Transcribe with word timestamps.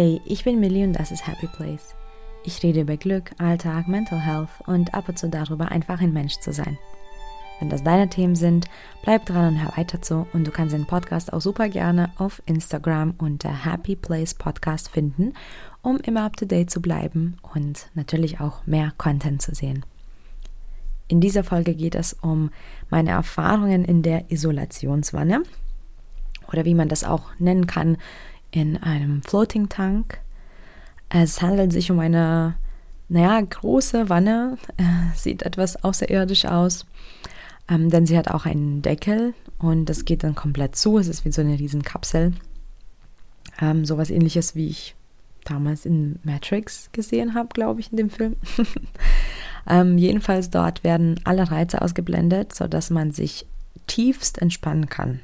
Hey, 0.00 0.22
ich 0.24 0.44
bin 0.44 0.60
Millie 0.60 0.84
und 0.86 0.92
das 0.92 1.10
ist 1.10 1.26
Happy 1.26 1.48
Place. 1.48 1.96
Ich 2.44 2.62
rede 2.62 2.82
über 2.82 2.96
Glück, 2.96 3.32
Alltag, 3.38 3.88
Mental 3.88 4.20
Health 4.20 4.48
und 4.64 4.94
ab 4.94 5.08
und 5.08 5.18
zu 5.18 5.28
darüber, 5.28 5.72
einfach 5.72 6.00
ein 6.00 6.12
Mensch 6.12 6.38
zu 6.38 6.52
sein. 6.52 6.78
Wenn 7.58 7.68
das 7.68 7.82
deine 7.82 8.08
Themen 8.08 8.36
sind, 8.36 8.66
bleib 9.02 9.26
dran 9.26 9.54
und 9.54 9.60
hör 9.60 9.76
weiter 9.76 10.00
zu 10.00 10.28
und 10.32 10.46
du 10.46 10.52
kannst 10.52 10.72
den 10.72 10.86
Podcast 10.86 11.32
auch 11.32 11.40
super 11.40 11.68
gerne 11.68 12.12
auf 12.16 12.40
Instagram 12.46 13.14
unter 13.18 13.64
Happy 13.64 13.96
Place 13.96 14.34
Podcast 14.34 14.88
finden, 14.88 15.32
um 15.82 15.96
immer 15.96 16.26
up 16.26 16.36
to 16.36 16.46
date 16.46 16.70
zu 16.70 16.80
bleiben 16.80 17.36
und 17.52 17.88
natürlich 17.94 18.38
auch 18.38 18.64
mehr 18.68 18.92
Content 18.98 19.42
zu 19.42 19.52
sehen. 19.52 19.84
In 21.08 21.20
dieser 21.20 21.42
Folge 21.42 21.74
geht 21.74 21.96
es 21.96 22.12
um 22.12 22.50
meine 22.88 23.10
Erfahrungen 23.10 23.84
in 23.84 24.02
der 24.04 24.30
Isolationswanne 24.30 25.42
oder 26.52 26.64
wie 26.64 26.74
man 26.74 26.88
das 26.88 27.02
auch 27.02 27.30
nennen 27.40 27.66
kann, 27.66 27.96
in 28.50 28.76
einem 28.76 29.22
Floating 29.22 29.68
Tank. 29.68 30.20
Es 31.08 31.42
handelt 31.42 31.72
sich 31.72 31.90
um 31.90 31.98
eine, 31.98 32.54
naja, 33.08 33.40
große 33.40 34.08
Wanne, 34.08 34.58
äh, 34.76 35.16
sieht 35.16 35.42
etwas 35.42 35.82
außerirdisch 35.82 36.44
aus, 36.44 36.86
ähm, 37.68 37.90
denn 37.90 38.06
sie 38.06 38.16
hat 38.16 38.28
auch 38.28 38.46
einen 38.46 38.82
Deckel 38.82 39.34
und 39.58 39.86
das 39.86 40.04
geht 40.04 40.24
dann 40.24 40.34
komplett 40.34 40.76
zu. 40.76 40.98
Es 40.98 41.08
ist 41.08 41.24
wie 41.24 41.32
so 41.32 41.40
eine 41.40 41.58
Riesenkapsel. 41.58 42.32
Ähm, 43.60 43.84
sowas 43.84 44.10
ähnliches, 44.10 44.54
wie 44.54 44.68
ich 44.68 44.94
damals 45.44 45.86
in 45.86 46.18
Matrix 46.22 46.90
gesehen 46.92 47.34
habe, 47.34 47.48
glaube 47.52 47.80
ich, 47.80 47.90
in 47.90 47.96
dem 47.96 48.10
Film. 48.10 48.36
ähm, 49.68 49.98
jedenfalls 49.98 50.50
dort 50.50 50.84
werden 50.84 51.20
alle 51.24 51.50
Reize 51.50 51.82
ausgeblendet, 51.82 52.54
sodass 52.54 52.90
man 52.90 53.12
sich 53.12 53.46
tiefst 53.86 54.40
entspannen 54.40 54.88
kann. 54.88 55.20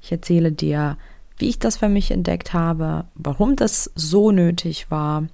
Ich 0.00 0.12
erzähle 0.12 0.52
dir, 0.52 0.96
wie 1.38 1.48
ich 1.48 1.58
das 1.58 1.76
für 1.76 1.88
mich 1.88 2.10
entdeckt 2.10 2.52
habe, 2.52 3.04
warum 3.14 3.56
das 3.56 3.90
so 3.94 4.30
nötig 4.30 4.90
war 4.90 5.24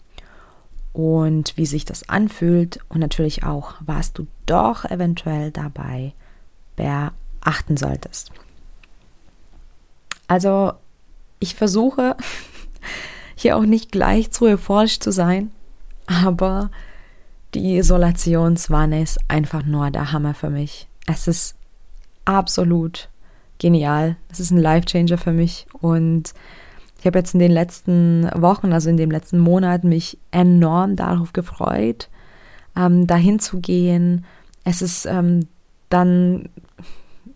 und 0.92 1.56
wie 1.56 1.66
sich 1.66 1.84
das 1.84 2.08
anfühlt 2.08 2.80
und 2.88 3.00
natürlich 3.00 3.44
auch, 3.44 3.74
was 3.80 4.12
du 4.12 4.26
doch 4.46 4.84
eventuell 4.84 5.50
dabei 5.50 6.12
beachten 6.76 7.76
solltest. 7.76 8.32
Also 10.26 10.72
ich 11.40 11.54
versuche 11.54 12.16
hier 13.34 13.56
auch 13.56 13.64
nicht 13.64 13.92
gleich 13.92 14.30
zu 14.30 14.46
euphorisch 14.46 15.00
zu 15.00 15.12
sein, 15.12 15.50
aber 16.06 16.70
die 17.54 17.76
Isolationswanne 17.76 19.02
ist 19.02 19.18
einfach 19.28 19.64
nur 19.64 19.90
der 19.90 20.12
Hammer 20.12 20.34
für 20.34 20.50
mich. 20.50 20.88
Es 21.06 21.28
ist 21.28 21.56
absolut 22.24 23.08
genial. 23.58 24.16
Es 24.30 24.40
ist 24.40 24.50
ein 24.50 24.58
Life-Changer 24.58 25.18
für 25.18 25.32
mich 25.32 25.66
und 25.80 26.32
ich 26.98 27.06
habe 27.06 27.18
jetzt 27.18 27.34
in 27.34 27.40
den 27.40 27.52
letzten 27.52 28.28
Wochen, 28.34 28.72
also 28.72 28.90
in 28.90 28.96
dem 28.96 29.10
letzten 29.10 29.38
Monat, 29.38 29.84
mich 29.84 30.18
enorm 30.32 30.96
darauf 30.96 31.32
gefreut, 31.32 32.08
ähm, 32.76 33.06
dahin 33.06 33.38
zu 33.38 33.60
gehen. 33.60 34.24
Es 34.64 34.82
ist 34.82 35.06
ähm, 35.06 35.46
dann 35.90 36.48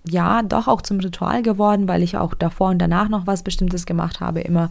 ja 0.08 0.42
doch 0.42 0.66
auch 0.66 0.82
zum 0.82 0.98
Ritual 0.98 1.42
geworden, 1.42 1.86
weil 1.86 2.02
ich 2.02 2.16
auch 2.16 2.34
davor 2.34 2.70
und 2.70 2.78
danach 2.78 3.08
noch 3.08 3.26
was 3.28 3.44
Bestimmtes 3.44 3.86
gemacht 3.86 4.20
habe 4.20 4.40
immer. 4.40 4.70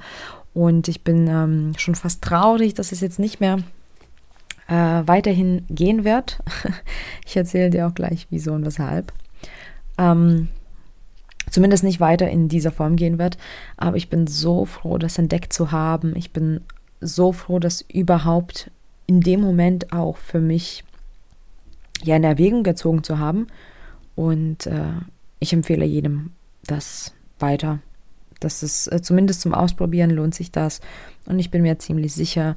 Und 0.54 0.90
ich 0.90 1.04
bin 1.04 1.28
ähm, 1.28 1.72
schon 1.78 1.96
fast 1.96 2.22
traurig, 2.22 2.74
dass 2.74 2.92
es 2.92 3.00
jetzt 3.00 3.20
nicht 3.20 3.40
mehr 3.40 3.60
äh, 4.68 5.04
weiterhin 5.06 5.66
gehen 5.70 6.04
wird. 6.04 6.40
ich 7.26 7.38
erzähle 7.38 7.70
dir 7.70 7.88
auch 7.88 7.94
gleich, 7.94 8.28
wieso 8.30 8.52
und 8.52 8.66
weshalb. 8.66 9.14
Ähm, 9.98 10.50
zumindest 11.52 11.84
nicht 11.84 12.00
weiter 12.00 12.30
in 12.30 12.48
dieser 12.48 12.72
Form 12.72 12.96
gehen 12.96 13.20
wird. 13.20 13.38
Aber 13.78 13.98
ich 13.98 14.10
bin 14.10 14.26
so 14.26 14.66
froh, 14.66 14.98
das 14.98 15.18
entdeckt 15.20 15.54
zu 15.54 15.72
haben. 15.72 16.16
Ich 16.16 16.32
bin 16.32 16.62
so 17.00 17.32
froh, 17.32 17.60
das 17.60 17.82
überhaupt 17.82 18.72
in 19.06 19.22
dem 19.22 19.42
Moment 19.42 19.94
auch 19.94 20.18
für 20.18 20.40
mich 20.40 20.84
ja 22.04 22.16
in 22.16 22.24
Erwägung 22.24 22.64
gezogen 22.64 23.04
zu 23.04 23.20
haben. 23.20 23.48
Und 24.16 24.66
äh, 24.66 24.94
ich 25.40 25.54
empfehle 25.54 25.86
jedem 25.86 26.32
das 26.66 27.14
weiter. 27.40 27.80
Das 28.40 28.64
ist 28.64 28.92
äh, 28.92 29.02
zumindest 29.02 29.42
zum 29.42 29.54
Ausprobieren 29.54 30.10
lohnt 30.10 30.34
sich 30.34 30.52
das. 30.52 30.82
Und 31.26 31.40
ich 31.40 31.52
bin 31.52 31.62
mir 31.62 31.80
ziemlich 31.80 32.14
sicher, 32.14 32.56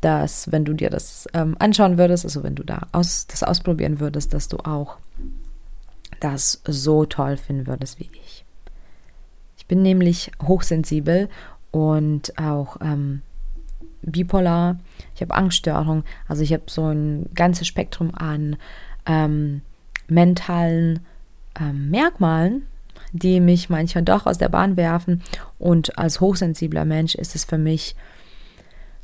dass 0.00 0.52
wenn 0.52 0.64
du 0.64 0.74
dir 0.74 0.90
das 0.90 1.26
ähm, 1.32 1.56
anschauen 1.58 1.98
würdest, 1.98 2.24
also 2.24 2.42
wenn 2.42 2.54
du 2.54 2.62
da 2.62 2.86
aus, 2.92 3.26
das 3.26 3.42
ausprobieren 3.42 3.98
würdest, 3.98 4.34
dass 4.34 4.48
du 4.48 4.58
auch 4.58 4.98
das 6.20 6.62
so 6.66 7.04
toll 7.04 7.36
finden 7.36 7.66
würdest 7.66 7.98
wie 7.98 8.10
ich. 8.12 8.44
Ich 9.58 9.66
bin 9.66 9.82
nämlich 9.82 10.30
hochsensibel 10.42 11.28
und 11.72 12.38
auch 12.38 12.76
ähm, 12.80 13.22
bipolar. 14.02 14.78
Ich 15.14 15.22
habe 15.22 15.34
Angststörung. 15.34 16.04
Also 16.28 16.42
ich 16.42 16.52
habe 16.52 16.64
so 16.66 16.86
ein 16.86 17.28
ganzes 17.34 17.66
Spektrum 17.66 18.14
an 18.14 18.56
ähm, 19.06 19.62
mentalen 20.08 21.00
ähm, 21.58 21.90
Merkmalen, 21.90 22.66
die 23.12 23.40
mich 23.40 23.68
manchmal 23.68 24.04
doch 24.04 24.26
aus 24.26 24.38
der 24.38 24.48
Bahn 24.48 24.76
werfen. 24.76 25.22
Und 25.58 25.98
als 25.98 26.20
hochsensibler 26.20 26.84
Mensch 26.84 27.14
ist 27.14 27.34
es 27.34 27.44
für 27.44 27.58
mich 27.58 27.96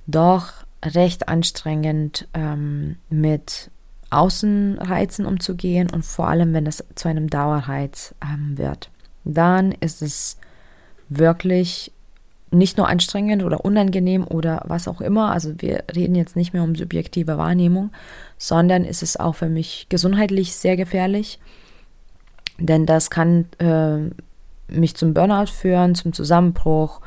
doch 0.07 0.53
recht 0.85 1.29
anstrengend, 1.29 2.29
ähm, 2.35 2.97
mit 3.09 3.72
Außenreizen 4.13 5.27
umzugehen 5.27 5.91
und 5.91 6.05
vor 6.05 6.29
allem, 6.29 6.53
wenn 6.53 6.67
es 6.67 6.85
zu 6.95 7.09
einem 7.09 7.31
Dauerreiz 7.31 8.15
ähm, 8.23 8.59
wird. 8.59 8.91
Dann 9.25 9.73
ist 9.73 10.03
es 10.03 10.39
wirklich 11.09 11.93
nicht 12.51 12.77
nur 12.77 12.89
anstrengend 12.89 13.43
oder 13.43 13.65
unangenehm 13.65 14.27
oder 14.27 14.63
was 14.67 14.87
auch 14.87 15.01
immer. 15.01 15.33
Also 15.33 15.55
wir 15.59 15.85
reden 15.95 16.15
jetzt 16.15 16.37
nicht 16.37 16.53
mehr 16.53 16.63
um 16.63 16.75
subjektive 16.75 17.39
Wahrnehmung, 17.39 17.91
sondern 18.37 18.85
ist 18.85 19.03
es 19.03 19.17
auch 19.17 19.35
für 19.35 19.49
mich 19.49 19.87
gesundheitlich 19.89 20.55
sehr 20.55 20.77
gefährlich. 20.77 21.39
Denn 22.59 22.85
das 22.85 23.11
kann 23.11 23.47
äh, 23.59 24.11
mich 24.69 24.95
zum 24.97 25.15
Burnout 25.15 25.47
führen, 25.47 25.95
zum 25.95 26.13
Zusammenbruch, 26.13 27.01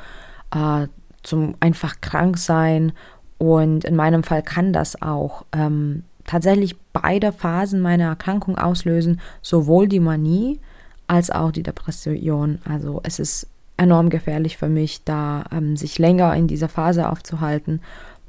äh, 0.53 0.87
zum 1.21 1.55
einfach 1.59 2.01
krank 2.01 2.37
sein. 2.39 2.91
Und 3.37 3.85
in 3.85 3.95
meinem 3.95 4.23
Fall 4.23 4.41
kann 4.41 4.73
das 4.73 5.01
auch 5.01 5.45
ähm, 5.51 6.03
tatsächlich 6.25 6.75
beide 6.93 7.31
Phasen 7.31 7.81
meiner 7.81 8.05
Erkrankung 8.05 8.57
auslösen, 8.57 9.21
sowohl 9.41 9.87
die 9.87 9.99
Manie 9.99 10.59
als 11.07 11.29
auch 11.29 11.51
die 11.51 11.63
Depression. 11.63 12.59
Also 12.65 13.01
es 13.03 13.19
ist 13.19 13.47
enorm 13.77 14.09
gefährlich 14.09 14.57
für 14.57 14.69
mich, 14.69 15.03
da 15.03 15.45
ähm, 15.51 15.77
sich 15.77 15.99
länger 15.99 16.35
in 16.35 16.47
dieser 16.47 16.69
Phase 16.69 17.09
aufzuhalten 17.09 17.81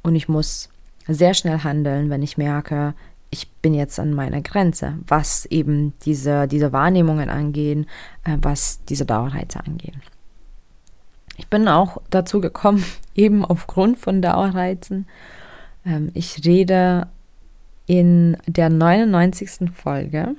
und 0.03 0.15
ich 0.15 0.29
muss 0.29 0.69
sehr 1.09 1.35
schnell 1.35 1.59
handeln, 1.59 2.11
wenn 2.11 2.23
ich 2.23 2.37
merke, 2.37 2.95
ich 3.31 3.51
bin 3.51 3.75
jetzt 3.75 3.99
an 3.99 4.15
meiner 4.15 4.41
Grenze, 4.41 4.95
was 5.07 5.47
eben 5.47 5.93
diese, 6.05 6.47
diese 6.49 6.73
Wahrnehmungen 6.73 7.29
angehen, 7.29 7.87
äh, 8.25 8.37
was 8.41 8.81
diese 8.89 9.05
Dauerreize 9.05 9.61
angehen. 9.65 10.01
Ich 11.37 11.49
bin 11.49 11.69
auch 11.69 11.99
dazu 12.11 12.41
gekommen, 12.41 12.85
eben 13.15 13.45
aufgrund 13.45 13.99
von 13.99 14.23
Dauerreizen. 14.23 15.07
Ähm, 15.85 16.11
ich 16.15 16.45
rede 16.45 17.09
in 17.87 18.37
der 18.47 18.69
99. 18.69 19.71
Folge 19.75 20.35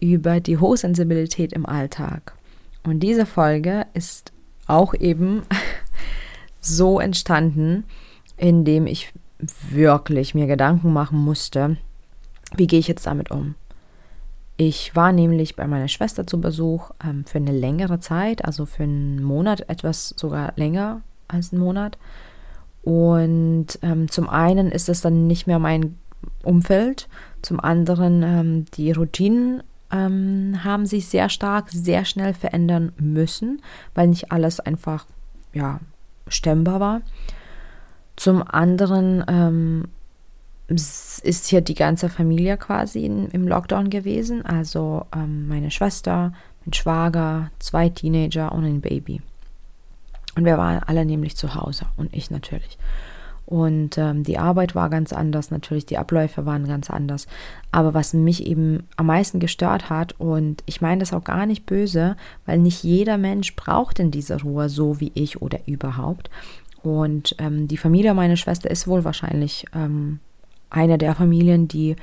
über 0.00 0.40
die 0.40 0.58
Hochsensibilität 0.58 1.52
im 1.52 1.66
Alltag. 1.66 2.34
Und 2.84 3.00
diese 3.00 3.26
Folge 3.26 3.86
ist 3.94 4.32
auch 4.66 4.94
eben 4.94 5.42
so 6.60 7.00
entstanden, 7.00 7.84
indem 8.36 8.86
ich 8.86 9.12
wirklich 9.38 10.34
mir 10.34 10.46
Gedanken 10.46 10.92
machen 10.92 11.18
musste, 11.18 11.76
wie 12.56 12.66
gehe 12.66 12.78
ich 12.78 12.88
jetzt 12.88 13.06
damit 13.06 13.30
um. 13.30 13.54
Ich 14.56 14.96
war 14.96 15.12
nämlich 15.12 15.56
bei 15.56 15.66
meiner 15.66 15.88
Schwester 15.88 16.26
zu 16.26 16.40
Besuch 16.40 16.90
ähm, 17.04 17.26
für 17.26 17.36
eine 17.36 17.52
längere 17.52 18.00
Zeit, 18.00 18.44
also 18.44 18.64
für 18.64 18.84
einen 18.84 19.22
Monat, 19.22 19.68
etwas 19.68 20.14
sogar 20.16 20.54
länger 20.56 21.02
als 21.28 21.52
einen 21.52 21.60
Monat. 21.60 21.98
Und 22.82 23.78
ähm, 23.82 24.10
zum 24.10 24.28
einen 24.30 24.70
ist 24.70 24.88
es 24.88 25.02
dann 25.02 25.26
nicht 25.26 25.46
mehr 25.46 25.58
mein 25.58 25.98
Umfeld, 26.42 27.08
zum 27.42 27.60
anderen 27.60 28.22
ähm, 28.22 28.64
die 28.74 28.92
Routinen 28.92 29.62
ähm, 29.90 30.64
haben 30.64 30.86
sich 30.86 31.06
sehr 31.06 31.28
stark, 31.28 31.70
sehr 31.70 32.04
schnell 32.04 32.34
verändern 32.34 32.92
müssen, 32.98 33.62
weil 33.94 34.08
nicht 34.08 34.32
alles 34.32 34.60
einfach 34.60 35.06
ja, 35.52 35.80
stemmbar 36.28 36.80
war. 36.80 37.00
Zum 38.16 38.42
anderen 38.42 39.24
ähm, 39.28 39.84
ist 40.68 41.46
hier 41.46 41.60
die 41.60 41.74
ganze 41.74 42.08
Familie 42.08 42.56
quasi 42.56 43.04
in, 43.04 43.28
im 43.28 43.46
Lockdown 43.46 43.90
gewesen. 43.90 44.44
Also 44.44 45.06
ähm, 45.14 45.46
meine 45.48 45.70
Schwester, 45.70 46.32
mein 46.64 46.72
Schwager, 46.72 47.50
zwei 47.58 47.88
Teenager 47.88 48.52
und 48.52 48.64
ein 48.64 48.80
Baby. 48.80 49.22
Und 50.34 50.44
wir 50.44 50.58
waren 50.58 50.82
alle 50.82 51.04
nämlich 51.04 51.36
zu 51.36 51.54
Hause 51.54 51.86
und 51.96 52.12
ich 52.12 52.30
natürlich. 52.30 52.78
Und 53.46 53.96
ähm, 53.96 54.24
die 54.24 54.38
Arbeit 54.38 54.74
war 54.74 54.90
ganz 54.90 55.12
anders, 55.12 55.52
natürlich 55.52 55.86
die 55.86 55.98
Abläufe 55.98 56.46
waren 56.46 56.66
ganz 56.66 56.90
anders. 56.90 57.28
Aber 57.70 57.94
was 57.94 58.12
mich 58.12 58.44
eben 58.44 58.82
am 58.96 59.06
meisten 59.06 59.38
gestört 59.38 59.88
hat, 59.88 60.18
und 60.18 60.64
ich 60.66 60.80
meine 60.80 60.98
das 60.98 61.12
auch 61.12 61.22
gar 61.22 61.46
nicht 61.46 61.64
böse, 61.64 62.16
weil 62.44 62.58
nicht 62.58 62.82
jeder 62.82 63.18
Mensch 63.18 63.54
braucht 63.54 64.00
in 64.00 64.10
dieser 64.10 64.42
Ruhe 64.42 64.68
so 64.68 65.00
wie 65.00 65.12
ich 65.14 65.40
oder 65.40 65.60
überhaupt. 65.66 66.28
Und 66.82 67.36
ähm, 67.38 67.68
die 67.68 67.76
Familie 67.76 68.14
meiner 68.14 68.36
Schwester 68.36 68.68
ist 68.68 68.88
wohl 68.88 69.04
wahrscheinlich 69.04 69.64
ähm, 69.72 70.18
eine 70.68 70.98
der 70.98 71.14
Familien, 71.14 71.68
die 71.68 71.94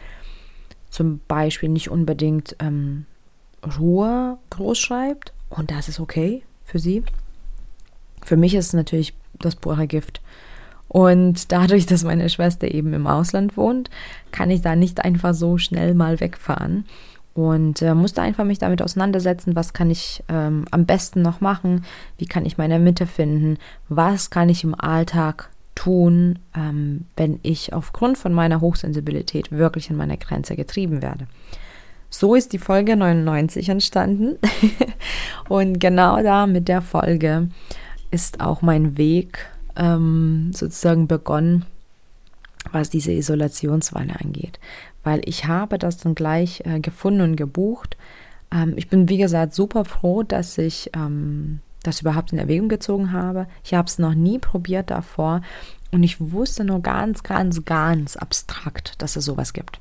zum 0.90 1.20
Beispiel 1.28 1.70
nicht 1.70 1.90
unbedingt 1.90 2.56
ähm, 2.60 3.06
Ruhe 3.78 4.38
groß 4.50 4.80
schreibt. 4.80 5.34
Und 5.50 5.72
das 5.72 5.90
ist 5.90 6.00
okay 6.00 6.44
für 6.64 6.80
sie. 6.80 7.04
Für 8.24 8.38
mich 8.38 8.56
ist 8.56 8.68
es 8.68 8.74
natürlich 8.74 9.14
das 9.40 9.56
pure 9.56 9.88
Gift. 9.88 10.22
Und 10.94 11.52
dadurch, 11.52 11.88
dass 11.88 12.04
meine 12.04 12.30
Schwester 12.30 12.72
eben 12.72 12.94
im 12.94 13.08
Ausland 13.08 13.58
wohnt, 13.58 13.90
kann 14.32 14.52
ich 14.52 14.62
da 14.62 14.76
nicht 14.76 15.04
einfach 15.04 15.34
so 15.34 15.58
schnell 15.58 15.96
mal 15.96 16.20
wegfahren. 16.20 16.86
Und 17.34 17.82
äh, 17.82 17.96
musste 17.96 18.22
einfach 18.22 18.46
mich 18.46 18.60
damit 18.60 18.80
auseinandersetzen, 18.80 19.56
was 19.56 19.74
kann 19.74 19.90
ich 19.90 20.24
ähm, 20.30 20.66
am 20.70 20.86
besten 20.86 21.24
noch 21.24 21.42
machen, 21.42 21.84
wie 22.20 22.28
kann 22.28 22.46
ich 22.46 22.60
meine 22.60 22.78
Mitte 22.78 23.08
finden, 23.08 23.58
was 23.90 24.30
kann 24.30 24.50
ich 24.50 24.64
im 24.64 24.80
Alltag 24.80 25.50
tun, 25.74 26.38
ähm, 26.56 27.06
wenn 27.18 27.40
ich 27.42 27.74
aufgrund 27.74 28.20
von 28.20 28.32
meiner 28.32 28.62
Hochsensibilität 28.62 29.52
wirklich 29.52 29.90
an 29.90 29.98
meine 29.98 30.20
Grenze 30.20 30.56
getrieben 30.56 31.02
werde. 31.02 31.26
So 32.12 32.36
ist 32.36 32.54
die 32.54 32.60
Folge 32.60 32.96
99 32.96 33.68
entstanden. 33.70 34.38
und 35.50 35.80
genau 35.80 36.22
da 36.22 36.46
mit 36.46 36.68
der 36.68 36.84
Folge 36.84 37.50
ist 38.12 38.42
auch 38.42 38.62
mein 38.62 38.96
Weg 38.96 39.50
ähm, 39.76 40.52
sozusagen 40.54 41.08
begonnen, 41.08 41.66
was 42.72 42.90
diese 42.90 43.12
Isolationswanne 43.12 44.20
angeht. 44.20 44.60
Weil 45.04 45.22
ich 45.26 45.46
habe 45.46 45.78
das 45.78 45.98
dann 45.98 46.16
gleich 46.16 46.62
äh, 46.66 46.80
gefunden 46.80 47.22
und 47.22 47.36
gebucht. 47.36 47.98
Ähm, 48.52 48.74
ich 48.76 48.90
bin, 48.90 49.10
wie 49.10 49.18
gesagt, 49.18 49.54
super 49.54 49.86
froh, 49.86 50.24
dass 50.24 50.58
ich 50.58 50.92
ähm, 50.96 51.60
das 51.84 52.02
überhaupt 52.02 52.32
in 52.32 52.40
Erwägung 52.40 52.70
gezogen 52.70 53.12
habe. 53.12 53.48
Ich 53.64 53.74
habe 53.74 53.88
es 53.88 54.00
noch 54.00 54.14
nie 54.14 54.40
probiert 54.40 54.90
davor 54.90 55.42
und 55.92 56.04
ich 56.04 56.20
wusste 56.20 56.64
nur 56.64 56.82
ganz, 56.82 57.24
ganz, 57.24 57.66
ganz 57.66 58.16
abstrakt, 58.16 59.02
dass 59.02 59.16
es 59.16 59.26
sowas 59.26 59.54
gibt. 59.54 59.80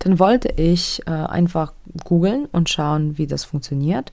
Dann 0.00 0.18
wollte 0.18 0.48
ich 0.56 1.02
äh, 1.06 1.10
einfach 1.10 1.72
googeln 2.04 2.46
und 2.46 2.70
schauen, 2.70 3.18
wie 3.18 3.26
das 3.26 3.44
funktioniert, 3.44 4.12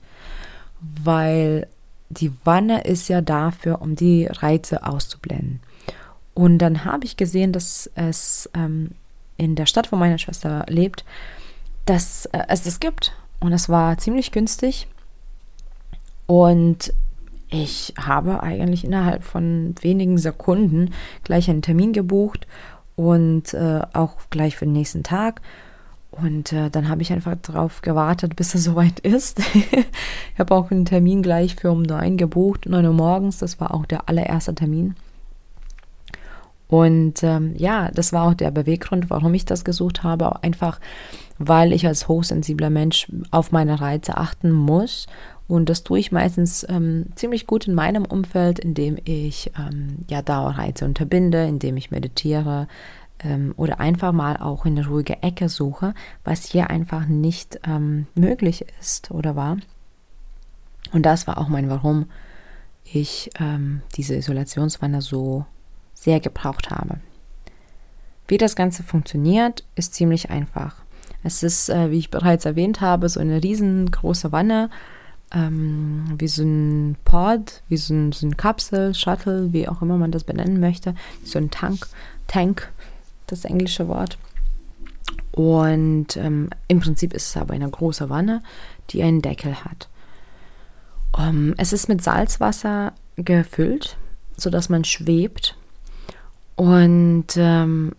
weil 0.80 1.68
die 2.08 2.32
Wanne 2.44 2.84
ist 2.84 3.08
ja 3.08 3.20
dafür, 3.20 3.82
um 3.82 3.96
die 3.96 4.26
Reize 4.26 4.86
auszublenden. 4.86 5.60
Und 6.34 6.58
dann 6.58 6.84
habe 6.84 7.04
ich 7.04 7.16
gesehen, 7.16 7.52
dass 7.52 7.90
es 7.94 8.50
ähm, 8.54 8.90
in 9.36 9.54
der 9.54 9.66
Stadt, 9.66 9.90
wo 9.90 9.96
meine 9.96 10.18
Schwester 10.18 10.64
lebt, 10.68 11.04
dass 11.86 12.26
äh, 12.26 12.42
es 12.48 12.62
das 12.62 12.80
gibt. 12.80 13.12
Und 13.40 13.52
es 13.52 13.68
war 13.68 13.98
ziemlich 13.98 14.32
günstig. 14.32 14.86
Und 16.26 16.92
ich 17.48 17.94
habe 17.98 18.42
eigentlich 18.42 18.84
innerhalb 18.84 19.22
von 19.22 19.74
wenigen 19.80 20.18
Sekunden 20.18 20.92
gleich 21.22 21.48
einen 21.48 21.62
Termin 21.62 21.92
gebucht 21.92 22.46
und 22.96 23.54
äh, 23.54 23.82
auch 23.92 24.16
gleich 24.30 24.56
für 24.56 24.64
den 24.64 24.72
nächsten 24.72 25.04
Tag. 25.04 25.40
Und 26.22 26.52
äh, 26.52 26.70
dann 26.70 26.88
habe 26.88 27.02
ich 27.02 27.12
einfach 27.12 27.36
darauf 27.42 27.82
gewartet, 27.82 28.36
bis 28.36 28.54
er 28.54 28.60
soweit 28.60 29.00
ist. 29.00 29.40
ich 29.54 30.38
habe 30.38 30.54
auch 30.54 30.70
einen 30.70 30.84
Termin 30.84 31.22
gleich 31.22 31.56
für 31.56 31.70
um 31.70 31.82
neun 31.82 32.16
gebucht, 32.16 32.66
neun 32.66 32.86
Uhr 32.86 32.92
morgens. 32.92 33.38
Das 33.38 33.60
war 33.60 33.74
auch 33.74 33.86
der 33.86 34.08
allererste 34.08 34.54
Termin. 34.54 34.94
Und 36.68 37.22
ähm, 37.22 37.54
ja, 37.56 37.90
das 37.92 38.12
war 38.12 38.26
auch 38.26 38.34
der 38.34 38.50
Beweggrund, 38.50 39.08
warum 39.08 39.34
ich 39.34 39.44
das 39.44 39.64
gesucht 39.64 40.02
habe. 40.02 40.42
Einfach, 40.42 40.80
weil 41.38 41.72
ich 41.72 41.86
als 41.86 42.08
hochsensibler 42.08 42.70
Mensch 42.70 43.06
auf 43.30 43.52
meine 43.52 43.80
Reize 43.80 44.16
achten 44.16 44.50
muss. 44.50 45.06
Und 45.48 45.68
das 45.68 45.84
tue 45.84 46.00
ich 46.00 46.10
meistens 46.10 46.66
ähm, 46.68 47.06
ziemlich 47.14 47.46
gut 47.46 47.68
in 47.68 47.74
meinem 47.74 48.04
Umfeld, 48.04 48.58
indem 48.58 48.96
ich 49.04 49.52
ähm, 49.56 49.98
ja 50.08 50.22
Dauerreize 50.22 50.84
unterbinde, 50.84 51.44
indem 51.46 51.76
ich 51.76 51.92
meditiere, 51.92 52.66
ähm, 53.20 53.54
oder 53.56 53.80
einfach 53.80 54.12
mal 54.12 54.36
auch 54.36 54.66
in 54.66 54.78
eine 54.78 54.86
ruhige 54.88 55.22
Ecke 55.22 55.48
suche, 55.48 55.94
was 56.24 56.44
hier 56.44 56.70
einfach 56.70 57.06
nicht 57.06 57.60
ähm, 57.66 58.06
möglich 58.14 58.64
ist 58.80 59.10
oder 59.10 59.36
war. 59.36 59.56
Und 60.92 61.04
das 61.04 61.26
war 61.26 61.38
auch 61.38 61.48
mein 61.48 61.68
Warum 61.68 62.06
ich 62.84 63.30
ähm, 63.40 63.82
diese 63.96 64.14
Isolationswanne 64.14 65.02
so 65.02 65.44
sehr 65.94 66.20
gebraucht 66.20 66.70
habe. 66.70 67.00
Wie 68.28 68.38
das 68.38 68.56
Ganze 68.56 68.82
funktioniert, 68.82 69.64
ist 69.74 69.94
ziemlich 69.94 70.30
einfach. 70.30 70.76
Es 71.22 71.42
ist, 71.42 71.68
äh, 71.68 71.90
wie 71.90 71.98
ich 71.98 72.10
bereits 72.10 72.44
erwähnt 72.44 72.80
habe, 72.80 73.08
so 73.08 73.18
eine 73.18 73.42
riesengroße 73.42 74.30
Wanne, 74.30 74.70
ähm, 75.32 76.04
wie 76.18 76.28
so 76.28 76.42
ein 76.42 76.96
Pod, 77.04 77.62
wie 77.68 77.76
so 77.76 77.94
ein, 77.94 78.12
so 78.12 78.26
ein 78.26 78.36
Kapsel, 78.36 78.94
Shuttle, 78.94 79.52
wie 79.52 79.68
auch 79.68 79.82
immer 79.82 79.96
man 79.96 80.12
das 80.12 80.24
benennen 80.24 80.60
möchte, 80.60 80.94
so 81.24 81.38
ein 81.38 81.50
Tank, 81.50 81.88
Tank, 82.28 82.72
das 83.26 83.44
englische 83.44 83.88
Wort. 83.88 84.18
Und 85.32 86.16
ähm, 86.16 86.50
im 86.68 86.80
Prinzip 86.80 87.12
ist 87.12 87.28
es 87.28 87.36
aber 87.36 87.54
eine 87.54 87.68
große 87.68 88.08
Wanne, 88.08 88.42
die 88.90 89.02
einen 89.02 89.22
Deckel 89.22 89.64
hat. 89.64 89.88
Um, 91.12 91.24
ähm, 91.24 91.54
es 91.56 91.72
ist 91.72 91.88
mit 91.88 92.02
Salzwasser 92.02 92.92
gefüllt, 93.16 93.96
sodass 94.36 94.68
man 94.68 94.84
schwebt. 94.84 95.56
Und 96.56 97.26
ähm, 97.36 97.92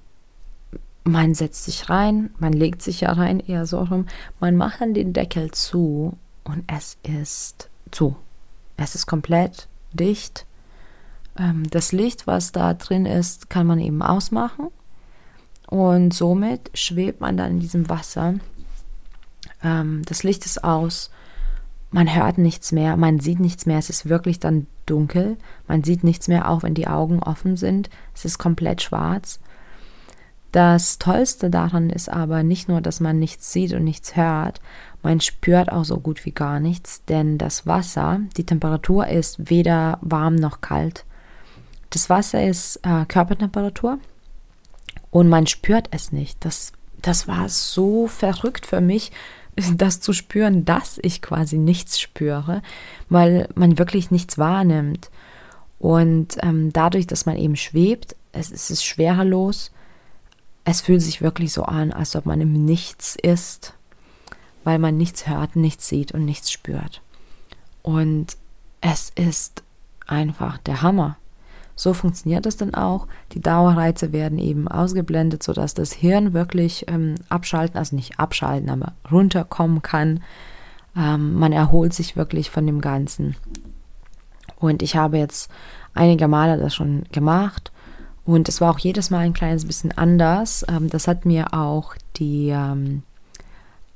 man 1.04 1.34
setzt 1.34 1.66
sich 1.66 1.90
rein, 1.90 2.32
man 2.40 2.54
legt 2.54 2.82
sich 2.82 3.02
ja 3.02 3.12
rein, 3.14 3.40
eher 3.40 3.66
so 3.66 3.82
rum. 3.82 4.08
Man 4.40 4.56
macht 4.56 4.82
dann 4.82 4.94
den 4.94 5.14
Deckel 5.14 5.52
zu 5.52 6.18
und 6.44 6.64
es 6.68 6.98
ist 7.04 7.70
zu. 7.92 8.16
Es 8.78 8.96
ist 8.96 9.06
komplett 9.06 9.68
dicht. 9.94 10.46
Ähm, 11.38 11.70
das 11.70 11.92
Licht, 11.92 12.28
was 12.28 12.52
da 12.52 12.74
drin 12.74 13.06
ist, 13.06 13.50
kann 13.50 13.68
man 13.68 13.80
eben 13.80 14.02
ausmachen. 14.02 14.68
Und 15.68 16.14
somit 16.14 16.72
schwebt 16.74 17.22
man 17.22 17.38
dann 17.38 17.52
in 17.52 17.60
diesem 17.60 17.90
Wasser. 17.90 18.36
Ähm, 19.64 20.02
das 20.06 20.24
Licht 20.24 20.46
ist 20.46 20.64
aus. 20.64 21.12
Man 21.92 22.14
hört 22.14 22.38
nichts 22.38 22.72
mehr, 22.72 22.98
man 22.98 23.20
sieht 23.20 23.40
nichts 23.40 23.66
mehr. 23.66 23.78
Es 23.78 23.90
ist 23.90 24.10
wirklich 24.10 24.40
dann 24.40 24.68
dunkel. 24.86 25.38
Man 25.68 25.84
sieht 25.84 26.04
nichts 26.04 26.28
mehr, 26.28 26.50
auch 26.50 26.64
wenn 26.64 26.74
die 26.74 26.88
Augen 26.88 27.22
offen 27.22 27.58
sind. 27.58 27.90
Es 28.14 28.26
ist 28.26 28.38
komplett 28.38 28.82
schwarz. 28.82 29.40
Das 30.52 30.98
Tollste 30.98 31.50
daran 31.50 31.90
ist 31.90 32.10
aber 32.10 32.42
nicht 32.44 32.70
nur, 32.70 32.82
dass 32.82 33.00
man 33.00 33.20
nichts 33.20 33.52
sieht 33.52 33.74
und 33.74 33.84
nichts 33.84 34.16
hört, 34.16 34.62
man 35.04 35.22
spürt 35.22 35.72
auch 35.72 35.86
so 35.86 36.00
gut 36.00 36.26
wie 36.26 36.32
gar 36.32 36.60
nichts, 36.60 37.06
denn 37.06 37.38
das 37.38 37.68
Wasser, 37.68 38.22
die 38.36 38.46
Temperatur 38.46 39.08
ist 39.08 39.50
weder 39.50 40.00
warm 40.02 40.36
noch 40.36 40.62
kalt. 40.62 41.06
Das 41.92 42.10
Wasser 42.10 42.44
ist 42.44 42.80
äh, 42.84 43.06
Körpertemperatur, 43.06 44.00
und 45.12 45.30
man 45.30 45.48
spürt 45.48 45.88
es 45.92 46.12
nicht. 46.12 46.44
Das, 46.46 46.74
das 47.02 47.28
war 47.28 47.50
so 47.50 48.08
verrückt 48.08 48.66
für 48.66 48.82
mich, 48.82 49.12
das 49.76 50.02
zu 50.02 50.14
spüren, 50.14 50.66
dass 50.66 51.00
ich 51.02 51.22
quasi 51.22 51.58
nichts 51.58 52.00
spüre, 52.00 52.62
weil 53.10 53.50
man 53.56 53.78
wirklich 53.78 54.12
nichts 54.12 54.38
wahrnimmt. 54.38 55.10
Und 55.80 56.38
ähm, 56.42 56.74
dadurch, 56.74 57.08
dass 57.08 57.26
man 57.26 57.38
eben 57.38 57.56
schwebt, 57.56 58.16
es, 58.32 58.52
es 58.52 58.72
ist 58.72 58.84
schwerelos, 58.84 59.72
es 60.64 60.82
fühlt 60.82 61.02
sich 61.02 61.22
wirklich 61.22 61.54
so 61.54 61.64
an, 61.64 61.94
als 61.94 62.16
ob 62.16 62.26
man 62.26 62.42
im 62.42 62.66
Nichts 62.66 63.16
ist, 63.16 63.74
weil 64.64 64.80
man 64.80 64.98
nichts 64.98 65.28
hört, 65.28 65.56
nichts 65.56 65.88
sieht 65.88 66.12
und 66.12 66.26
nichts 66.26 66.52
spürt. 66.52 67.02
Und 67.84 68.36
es 68.82 69.12
ist 69.16 69.64
einfach 70.08 70.58
der 70.58 70.82
Hammer. 70.82 71.18
So 71.78 71.94
funktioniert 71.94 72.46
es 72.48 72.58
dann 72.58 72.74
auch. 72.74 73.08
Die 73.34 73.40
Dauerreize 73.40 74.12
werden 74.12 74.40
eben 74.40 74.68
ausgeblendet, 74.68 75.44
sodass 75.44 75.76
das 75.76 75.94
Hirn 75.94 76.34
wirklich 76.34 76.86
ähm, 76.90 77.16
abschalten, 77.30 77.78
also 77.78 77.96
nicht 77.96 78.20
abschalten, 78.20 78.70
aber 78.72 78.94
runterkommen 79.12 79.84
kann. 79.84 80.22
Ähm, 80.98 81.36
man 81.36 81.54
erholt 81.54 81.94
sich 81.94 82.18
wirklich 82.18 82.50
von 82.50 82.66
dem 82.66 82.82
Ganzen. 82.82 83.36
Und 84.60 84.82
ich 84.82 84.96
habe 84.96 85.20
jetzt 85.20 85.52
einige 85.94 86.28
Male 86.28 86.58
das 86.58 86.74
schon 86.74 87.04
gemacht. 87.12 87.72
Und 88.26 88.50
es 88.50 88.60
war 88.60 88.72
auch 88.72 88.80
jedes 88.80 89.12
Mal 89.12 89.20
ein 89.20 89.34
kleines 89.34 89.66
bisschen 89.66 89.96
anders. 89.96 90.66
Ähm, 90.68 90.90
das 90.90 91.08
hat 91.08 91.26
mir 91.26 91.54
auch 91.54 91.96
die, 92.16 92.50
ähm, 92.50 93.04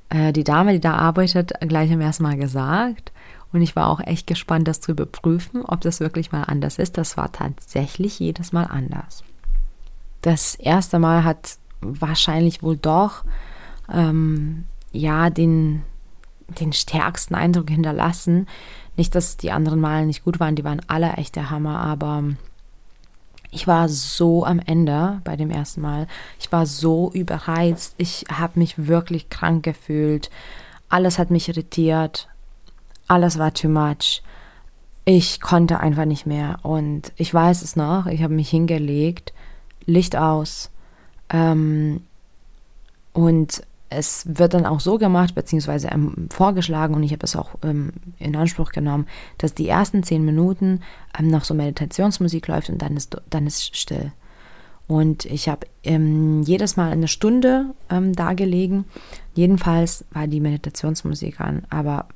äh, 0.08 0.32
die 0.32 0.44
Dame, 0.44 0.72
die 0.72 0.80
da 0.80 0.94
arbeitet, 0.94 1.52
gleich 1.60 1.92
am 1.92 2.00
ersten 2.00 2.22
Mal 2.22 2.36
gesagt. 2.36 3.11
Und 3.52 3.60
ich 3.60 3.76
war 3.76 3.88
auch 3.88 4.00
echt 4.00 4.26
gespannt, 4.26 4.66
das 4.66 4.80
zu 4.80 4.92
überprüfen, 4.92 5.64
ob 5.64 5.82
das 5.82 6.00
wirklich 6.00 6.32
mal 6.32 6.44
anders 6.44 6.78
ist. 6.78 6.96
Das 6.96 7.16
war 7.16 7.30
tatsächlich 7.32 8.18
jedes 8.18 8.52
Mal 8.52 8.64
anders. 8.64 9.22
Das 10.22 10.54
erste 10.54 10.98
Mal 10.98 11.24
hat 11.24 11.58
wahrscheinlich 11.80 12.62
wohl 12.62 12.76
doch 12.76 13.24
ähm, 13.92 14.64
ja 14.92 15.30
den, 15.30 15.82
den 16.60 16.72
stärksten 16.72 17.34
Eindruck 17.34 17.68
hinterlassen. 17.68 18.46
Nicht, 18.96 19.14
dass 19.14 19.36
die 19.36 19.52
anderen 19.52 19.80
Male 19.80 20.06
nicht 20.06 20.24
gut 20.24 20.40
waren, 20.40 20.56
die 20.56 20.64
waren 20.64 20.80
alle 20.86 21.12
echt 21.14 21.36
der 21.36 21.50
Hammer, 21.50 21.78
aber 21.80 22.24
ich 23.50 23.66
war 23.66 23.88
so 23.88 24.46
am 24.46 24.60
Ende 24.60 25.20
bei 25.24 25.36
dem 25.36 25.50
ersten 25.50 25.82
Mal. 25.82 26.06
Ich 26.40 26.50
war 26.52 26.64
so 26.64 27.10
überreizt. 27.12 27.94
Ich 27.98 28.24
habe 28.32 28.58
mich 28.58 28.86
wirklich 28.86 29.28
krank 29.28 29.62
gefühlt. 29.62 30.30
Alles 30.88 31.18
hat 31.18 31.30
mich 31.30 31.48
irritiert 31.48 32.28
alles 33.08 33.38
war 33.38 33.52
too 33.54 33.68
much. 33.68 34.22
ich 35.04 35.40
konnte 35.40 35.80
einfach 35.80 36.04
nicht 36.04 36.26
mehr. 36.26 36.58
Und 36.62 37.12
ich 37.16 37.32
weiß 37.32 37.62
es 37.62 37.76
noch, 37.76 38.06
ich 38.06 38.22
habe 38.22 38.34
mich 38.34 38.50
hingelegt, 38.50 39.32
Licht 39.84 40.16
aus. 40.16 40.70
Ähm, 41.28 42.02
und 43.12 43.62
es 43.90 44.24
wird 44.38 44.54
dann 44.54 44.66
auch 44.66 44.80
so 44.80 44.98
gemacht, 44.98 45.34
beziehungsweise 45.34 45.88
ähm, 45.88 46.28
vorgeschlagen, 46.30 46.94
und 46.94 47.02
ich 47.02 47.12
habe 47.12 47.24
es 47.24 47.36
auch 47.36 47.50
ähm, 47.62 47.92
in 48.18 48.36
Anspruch 48.36 48.70
genommen, 48.70 49.06
dass 49.38 49.54
die 49.54 49.68
ersten 49.68 50.02
zehn 50.02 50.24
Minuten 50.24 50.80
ähm, 51.18 51.28
noch 51.28 51.44
so 51.44 51.54
Meditationsmusik 51.54 52.48
läuft 52.48 52.70
und 52.70 52.80
dann 52.80 52.96
ist, 52.96 53.16
dann 53.28 53.46
ist 53.46 53.76
still. 53.76 54.12
Und 54.88 55.24
ich 55.26 55.48
habe 55.48 55.66
ähm, 55.84 56.42
jedes 56.42 56.76
Mal 56.76 56.90
eine 56.92 57.08
Stunde 57.08 57.66
ähm, 57.90 58.14
da. 58.14 58.32
Jedenfalls 59.34 60.04
war 60.10 60.26
die 60.26 60.40
Meditationsmusik 60.40 61.40
an, 61.40 61.62
aber 61.70 62.06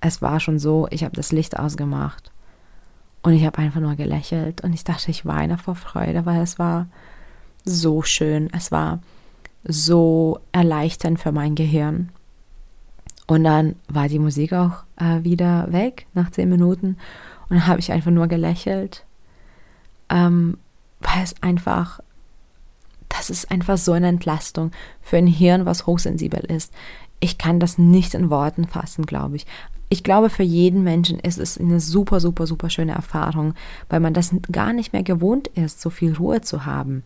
es 0.00 0.22
war 0.22 0.40
schon 0.40 0.58
so, 0.58 0.88
ich 0.90 1.04
habe 1.04 1.14
das 1.14 1.32
Licht 1.32 1.58
ausgemacht. 1.58 2.32
Und 3.22 3.34
ich 3.34 3.44
habe 3.44 3.58
einfach 3.58 3.80
nur 3.80 3.96
gelächelt. 3.96 4.62
Und 4.62 4.72
ich 4.72 4.84
dachte, 4.84 5.10
ich 5.10 5.26
weine 5.26 5.58
vor 5.58 5.74
Freude, 5.74 6.24
weil 6.24 6.40
es 6.40 6.58
war 6.58 6.86
so 7.64 8.02
schön, 8.02 8.48
es 8.56 8.72
war 8.72 9.00
so 9.62 10.40
erleichternd 10.52 11.20
für 11.20 11.32
mein 11.32 11.54
Gehirn. 11.54 12.10
Und 13.26 13.44
dann 13.44 13.76
war 13.88 14.08
die 14.08 14.18
Musik 14.18 14.54
auch 14.54 14.84
äh, 14.96 15.22
wieder 15.22 15.70
weg 15.70 16.06
nach 16.14 16.30
zehn 16.30 16.48
Minuten. 16.48 16.96
Und 17.48 17.56
dann 17.56 17.66
habe 17.66 17.80
ich 17.80 17.92
einfach 17.92 18.10
nur 18.10 18.26
gelächelt, 18.26 19.04
ähm, 20.08 20.56
weil 21.00 21.22
es 21.22 21.34
einfach, 21.42 22.00
das 23.10 23.28
ist 23.28 23.50
einfach 23.50 23.76
so 23.76 23.92
eine 23.92 24.08
Entlastung 24.08 24.70
für 25.02 25.18
ein 25.18 25.26
Hirn, 25.26 25.66
was 25.66 25.86
hochsensibel 25.86 26.40
ist. 26.40 26.72
Ich 27.20 27.36
kann 27.36 27.60
das 27.60 27.76
nicht 27.76 28.14
in 28.14 28.30
Worten 28.30 28.66
fassen, 28.66 29.04
glaube 29.04 29.36
ich 29.36 29.46
ich 29.92 30.04
glaube, 30.04 30.30
für 30.30 30.44
jeden 30.44 30.84
Menschen 30.84 31.18
ist 31.18 31.38
es 31.38 31.58
eine 31.58 31.80
super, 31.80 32.20
super, 32.20 32.46
super 32.46 32.70
schöne 32.70 32.92
Erfahrung, 32.92 33.54
weil 33.88 33.98
man 33.98 34.14
das 34.14 34.34
gar 34.50 34.72
nicht 34.72 34.92
mehr 34.92 35.02
gewohnt 35.02 35.48
ist, 35.48 35.80
so 35.80 35.90
viel 35.90 36.14
Ruhe 36.14 36.40
zu 36.40 36.64
haben. 36.64 37.02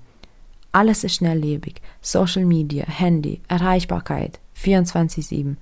Alles 0.71 1.03
ist 1.03 1.15
schnelllebig. 1.15 1.81
Social 2.03 2.45
Media, 2.45 2.85
Handy, 2.85 3.41
Erreichbarkeit, 3.49 4.39
24-7. 4.61 5.57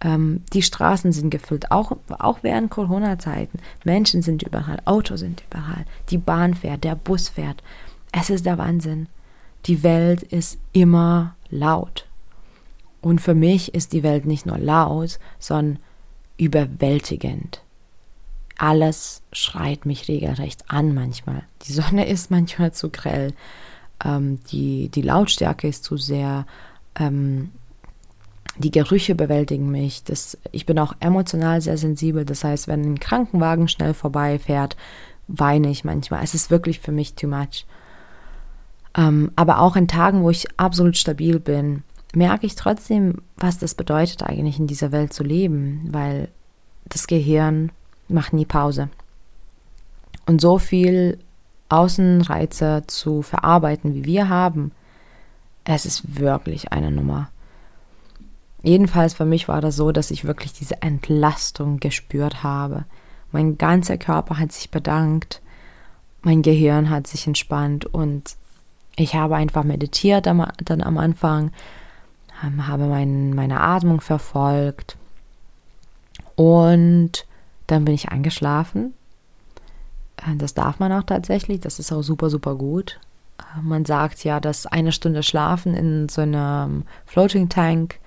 Ähm, 0.00 0.42
die 0.52 0.62
Straßen 0.62 1.10
sind 1.10 1.30
gefüllt, 1.30 1.72
auch, 1.72 1.96
auch 2.08 2.38
während 2.42 2.70
Corona-Zeiten. 2.70 3.58
Menschen 3.84 4.22
sind 4.22 4.44
überall, 4.44 4.80
Autos 4.84 5.20
sind 5.20 5.42
überall, 5.50 5.86
die 6.10 6.18
Bahn 6.18 6.54
fährt, 6.54 6.84
der 6.84 6.94
Bus 6.94 7.30
fährt. 7.30 7.64
Es 8.12 8.30
ist 8.30 8.46
der 8.46 8.58
Wahnsinn. 8.58 9.08
Die 9.66 9.82
Welt 9.82 10.22
ist 10.22 10.58
immer 10.72 11.34
laut. 11.50 12.06
Und 13.00 13.20
für 13.20 13.34
mich 13.34 13.74
ist 13.74 13.92
die 13.92 14.04
Welt 14.04 14.24
nicht 14.24 14.46
nur 14.46 14.58
laut, 14.58 15.18
sondern 15.40 15.78
überwältigend. 16.36 17.62
Alles 18.56 19.22
schreit 19.32 19.84
mich 19.84 20.08
regelrecht 20.08 20.64
an 20.68 20.94
manchmal. 20.94 21.42
Die 21.62 21.72
Sonne 21.72 22.06
ist 22.08 22.30
manchmal 22.30 22.72
zu 22.72 22.90
grell, 22.90 23.32
ähm, 24.04 24.40
die, 24.50 24.88
die 24.88 25.02
Lautstärke 25.02 25.68
ist 25.68 25.84
zu 25.84 25.96
sehr, 25.96 26.46
ähm, 26.98 27.50
die 28.56 28.70
Gerüche 28.70 29.12
überwältigen 29.12 29.70
mich. 29.70 30.04
Das, 30.04 30.38
ich 30.52 30.66
bin 30.66 30.78
auch 30.78 30.94
emotional 31.00 31.60
sehr 31.60 31.76
sensibel. 31.76 32.24
Das 32.24 32.44
heißt, 32.44 32.68
wenn 32.68 32.82
ein 32.82 33.00
Krankenwagen 33.00 33.68
schnell 33.68 33.94
vorbeifährt, 33.94 34.76
weine 35.26 35.70
ich 35.70 35.84
manchmal. 35.84 36.22
Es 36.22 36.34
ist 36.34 36.50
wirklich 36.50 36.80
für 36.80 36.92
mich 36.92 37.14
too 37.14 37.26
much. 37.26 37.66
Ähm, 38.96 39.32
aber 39.34 39.58
auch 39.58 39.74
in 39.74 39.88
Tagen, 39.88 40.22
wo 40.22 40.30
ich 40.30 40.46
absolut 40.58 40.96
stabil 40.96 41.40
bin, 41.40 41.82
merke 42.16 42.46
ich 42.46 42.54
trotzdem, 42.54 43.22
was 43.36 43.58
das 43.58 43.74
bedeutet 43.74 44.22
eigentlich 44.22 44.58
in 44.58 44.66
dieser 44.66 44.92
Welt 44.92 45.12
zu 45.12 45.24
leben, 45.24 45.88
weil 45.90 46.28
das 46.86 47.06
Gehirn 47.06 47.72
macht 48.08 48.32
nie 48.32 48.44
Pause. 48.44 48.88
Und 50.26 50.40
so 50.40 50.58
viel 50.58 51.18
Außenreize 51.68 52.84
zu 52.86 53.22
verarbeiten, 53.22 53.94
wie 53.94 54.04
wir 54.04 54.28
haben, 54.28 54.72
es 55.64 55.86
ist 55.86 56.18
wirklich 56.18 56.72
eine 56.72 56.90
Nummer. 56.90 57.30
Jedenfalls 58.62 59.14
für 59.14 59.24
mich 59.24 59.48
war 59.48 59.60
das 59.60 59.76
so, 59.76 59.92
dass 59.92 60.10
ich 60.10 60.24
wirklich 60.24 60.52
diese 60.52 60.82
Entlastung 60.82 61.80
gespürt 61.80 62.42
habe. 62.42 62.84
Mein 63.32 63.58
ganzer 63.58 63.98
Körper 63.98 64.38
hat 64.38 64.52
sich 64.52 64.70
bedankt, 64.70 65.42
mein 66.22 66.42
Gehirn 66.42 66.88
hat 66.88 67.06
sich 67.06 67.26
entspannt 67.26 67.84
und 67.86 68.36
ich 68.96 69.14
habe 69.14 69.36
einfach 69.36 69.64
meditiert 69.64 70.26
dann 70.26 70.80
am 70.82 70.98
Anfang 70.98 71.50
habe 72.42 72.86
mein, 72.86 73.34
meine 73.34 73.60
Atmung 73.60 74.00
verfolgt 74.00 74.96
und 76.36 77.26
dann 77.66 77.84
bin 77.84 77.94
ich 77.94 78.08
eingeschlafen. 78.08 78.94
Äh, 80.16 80.36
das 80.36 80.54
darf 80.54 80.78
man 80.78 80.92
auch 80.92 81.04
tatsächlich, 81.04 81.60
das 81.60 81.78
ist 81.78 81.92
auch 81.92 82.02
super, 82.02 82.30
super 82.30 82.56
gut. 82.56 83.00
Äh, 83.38 83.62
man 83.62 83.84
sagt 83.84 84.24
ja, 84.24 84.40
dass 84.40 84.66
eine 84.66 84.92
Stunde 84.92 85.22
Schlafen 85.22 85.74
in 85.74 86.08
so 86.08 86.20
einem 86.22 86.84
Floating 87.06 87.48
Tank 87.48 87.98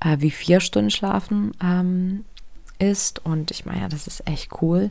äh, 0.00 0.16
wie 0.20 0.30
vier 0.30 0.60
Stunden 0.60 0.90
Schlafen 0.90 1.52
ähm, 1.62 2.24
ist. 2.78 3.24
Und 3.24 3.50
ich 3.50 3.64
meine, 3.64 3.82
ja, 3.82 3.88
das 3.88 4.06
ist 4.06 4.26
echt 4.26 4.62
cool. 4.62 4.90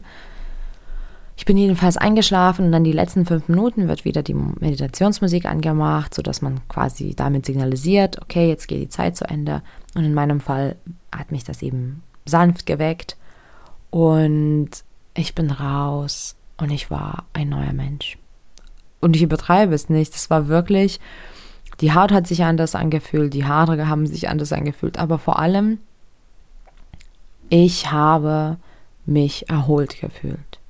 Ich 1.36 1.46
bin 1.46 1.58
jedenfalls 1.58 1.98
eingeschlafen 1.98 2.66
und 2.66 2.72
dann 2.72 2.84
die 2.84 2.92
letzten 2.92 3.26
fünf 3.26 3.48
Minuten 3.48 3.88
wird 3.88 4.06
wieder 4.06 4.22
die 4.22 4.34
Meditationsmusik 4.34 5.46
angemacht, 5.46 6.14
sodass 6.14 6.42
man 6.42 6.62
quasi 6.68 7.16
damit 7.16 7.46
signalisiert, 7.46 8.22
okay, 8.22 8.48
jetzt 8.48 8.68
geht 8.68 8.82
die 8.82 8.90
Zeit 8.90 9.16
zu 9.16 9.26
Ende. 9.26 9.62
Und 9.96 10.04
in 10.04 10.14
meinem 10.14 10.40
Fall 10.40 10.76
hat 11.16 11.32
mich 11.32 11.44
das 11.44 11.62
eben 11.62 12.04
sanft 12.26 12.66
geweckt 12.66 13.18
und 13.90 14.70
ich 15.16 15.34
bin 15.34 15.52
raus 15.52 16.36
und 16.58 16.70
ich 16.70 16.92
war 16.92 17.26
ein 17.34 17.50
neuer 17.50 17.74
Mensch. 17.74 18.18
Und 19.00 19.16
ich 19.16 19.24
übertreibe 19.24 19.74
es 19.74 19.90
nicht, 19.90 20.14
es 20.16 20.30
war 20.30 20.48
wirklich, 20.48 21.00
die 21.80 21.94
Haut 21.94 22.12
hat 22.12 22.28
sich 22.28 22.44
anders 22.44 22.76
angefühlt, 22.76 23.34
die 23.34 23.46
Haare 23.46 23.88
haben 23.88 24.06
sich 24.06 24.30
anders 24.30 24.54
angefühlt, 24.54 25.00
aber 25.00 25.18
vor 25.18 25.40
allem, 25.40 25.80
ich 27.50 27.92
habe 27.92 28.58
mich 29.06 29.50
erholt 29.50 30.00
gefühlt 30.00 30.61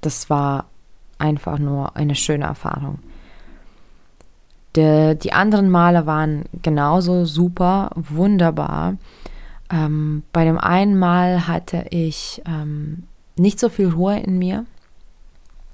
das 0.00 0.30
war 0.30 0.66
einfach 1.18 1.58
nur 1.58 1.96
eine 1.96 2.14
schöne 2.14 2.44
Erfahrung. 2.44 2.98
Die, 4.76 5.16
die 5.22 5.32
anderen 5.32 5.70
Male 5.70 6.06
waren 6.06 6.44
genauso 6.62 7.24
super, 7.24 7.90
wunderbar. 7.94 8.96
Ähm, 9.70 10.22
bei 10.32 10.44
dem 10.44 10.58
einen 10.58 10.98
Mal 10.98 11.48
hatte 11.48 11.86
ich 11.90 12.42
ähm, 12.46 13.04
nicht 13.36 13.58
so 13.58 13.68
viel 13.68 13.88
Ruhe 13.88 14.18
in 14.18 14.38
mir. 14.38 14.66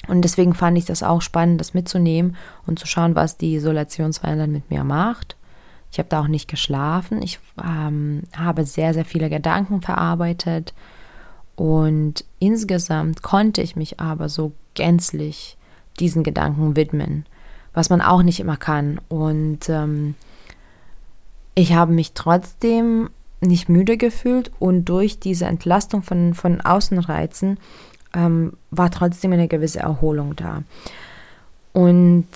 Und 0.09 0.23
deswegen 0.23 0.55
fand 0.55 0.79
ich 0.79 0.85
das 0.85 1.03
auch 1.03 1.23
spannend, 1.23 1.61
das 1.61 1.75
mitzunehmen 1.75 2.37
und 2.67 2.79
zu 2.79 2.87
schauen, 2.87 3.15
was 3.15 3.37
die 3.37 3.55
Isolationswelle 3.55 4.47
mit 4.47 4.71
mir 4.71 4.83
macht. 4.83 5.37
Ich 5.93 5.99
habe 5.99 6.09
da 6.09 6.21
auch 6.21 6.29
nicht 6.29 6.49
geschlafen. 6.49 7.23
Ich 7.23 7.39
ähm, 7.63 8.23
habe 8.37 8.65
sehr, 8.65 8.95
sehr 8.95 9.05
viele 9.05 9.29
Gedanken 9.31 9.83
verarbeitet. 9.83 10.75
Und 11.57 12.25
insgesamt 12.39 13.23
konnte 13.23 13.63
ich 13.63 13.77
mich 13.77 14.01
aber 14.01 14.29
so 14.29 14.53
gänzlich 14.75 15.57
diesen 16.01 16.23
Gedanken 16.23 16.77
widmen, 16.77 17.27
was 17.75 17.91
man 17.91 18.01
auch 18.01 18.23
nicht 18.23 18.41
immer 18.41 18.57
kann. 18.57 19.01
Und 19.09 19.69
ähm, 19.69 20.15
ich 21.55 21.75
habe 21.75 21.93
mich 21.93 22.13
trotzdem 22.15 23.11
nicht 23.41 23.69
müde 23.69 23.97
gefühlt 23.97 24.53
und 24.59 24.85
durch 24.87 25.19
diese 25.19 25.47
Entlastung 25.47 26.03
von, 26.03 26.33
von 26.35 26.61
Außenreizen 26.61 27.59
ähm, 28.15 28.53
war 28.71 28.91
trotzdem 28.91 29.33
eine 29.33 29.49
gewisse 29.49 29.81
Erholung 29.81 30.37
da. 30.37 30.63
Und 31.73 32.27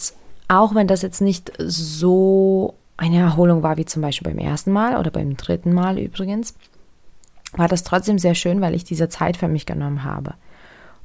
auch 0.48 0.74
wenn 0.74 0.86
das 0.86 1.02
jetzt 1.02 1.20
nicht 1.20 1.52
so 1.58 2.74
eine 2.96 3.18
Erholung 3.18 3.62
war 3.62 3.76
wie 3.76 3.84
zum 3.84 4.02
Beispiel 4.02 4.32
beim 4.32 4.38
ersten 4.38 4.72
Mal 4.72 4.96
oder 4.96 5.10
beim 5.10 5.36
dritten 5.36 5.72
Mal 5.72 5.98
übrigens, 5.98 6.54
war 7.56 7.68
das 7.68 7.82
trotzdem 7.82 8.18
sehr 8.18 8.34
schön, 8.34 8.60
weil 8.60 8.74
ich 8.74 8.84
diese 8.84 9.08
Zeit 9.08 9.36
für 9.36 9.48
mich 9.48 9.66
genommen 9.66 10.04
habe. 10.04 10.34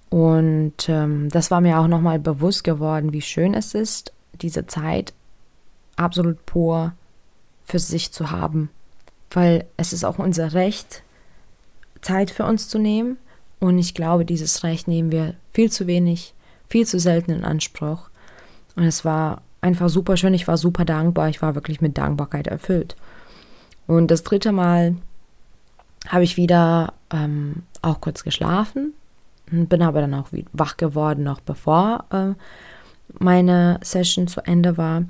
Und 0.10 0.90
ähm, 0.90 1.30
das 1.30 1.50
war 1.50 1.62
mir 1.62 1.80
auch 1.80 1.88
nochmal 1.88 2.20
bewusst 2.20 2.64
geworden, 2.64 3.14
wie 3.14 3.22
schön 3.22 3.54
es 3.54 3.74
ist, 3.74 4.12
diese 4.42 4.68
Zeit 4.68 5.14
absolut 5.96 6.46
pur 6.46 6.94
für 7.64 7.80
sich 7.80 8.12
zu 8.12 8.30
haben. 8.32 8.70
Weil 9.30 9.66
es 9.78 9.94
ist 9.94 10.04
auch 10.04 10.20
unser 10.20 10.54
Recht, 10.54 11.04
Zeit 12.02 12.30
für 12.30 12.44
uns 12.44 12.68
zu 12.68 12.78
nehmen. 12.78 13.18
Und 13.60 13.80
ich 13.80 13.94
glaube, 13.94 14.26
dieses 14.26 14.64
Recht 14.64 14.88
nehmen 14.88 15.12
wir 15.12 15.36
viel 15.54 15.72
zu 15.72 15.88
wenig, 15.88 16.34
viel 16.68 16.86
zu 16.86 17.00
selten 17.00 17.32
in 17.32 17.46
Anspruch. 17.46 18.10
Und 18.76 18.84
es 18.84 19.06
war 19.06 19.42
einfach 19.62 19.88
super 19.88 20.18
schön. 20.18 20.34
Ich 20.34 20.48
war 20.48 20.58
super 20.58 20.84
dankbar. 20.84 21.30
Ich 21.30 21.42
war 21.42 21.56
wirklich 21.56 21.80
mit 21.80 21.98
Dankbarkeit 21.98 22.48
erfüllt. 22.48 22.98
Und 23.88 24.12
das 24.12 24.24
dritte 24.24 24.52
Mal 24.52 24.96
habe 26.08 26.24
ich 26.24 26.38
wieder 26.38 26.94
ähm, 27.12 27.64
auch 27.82 28.02
kurz 28.02 28.24
geschlafen, 28.24 28.94
bin 29.52 29.82
aber 29.82 30.02
dann 30.02 30.14
auch 30.14 30.30
wach 30.54 30.78
geworden, 30.78 31.24
noch 31.24 31.42
bevor 31.42 32.06
äh, 32.12 32.34
meine 33.20 33.80
Session 33.84 34.28
zu 34.28 34.42
Ende 34.42 34.78
war 34.78 35.04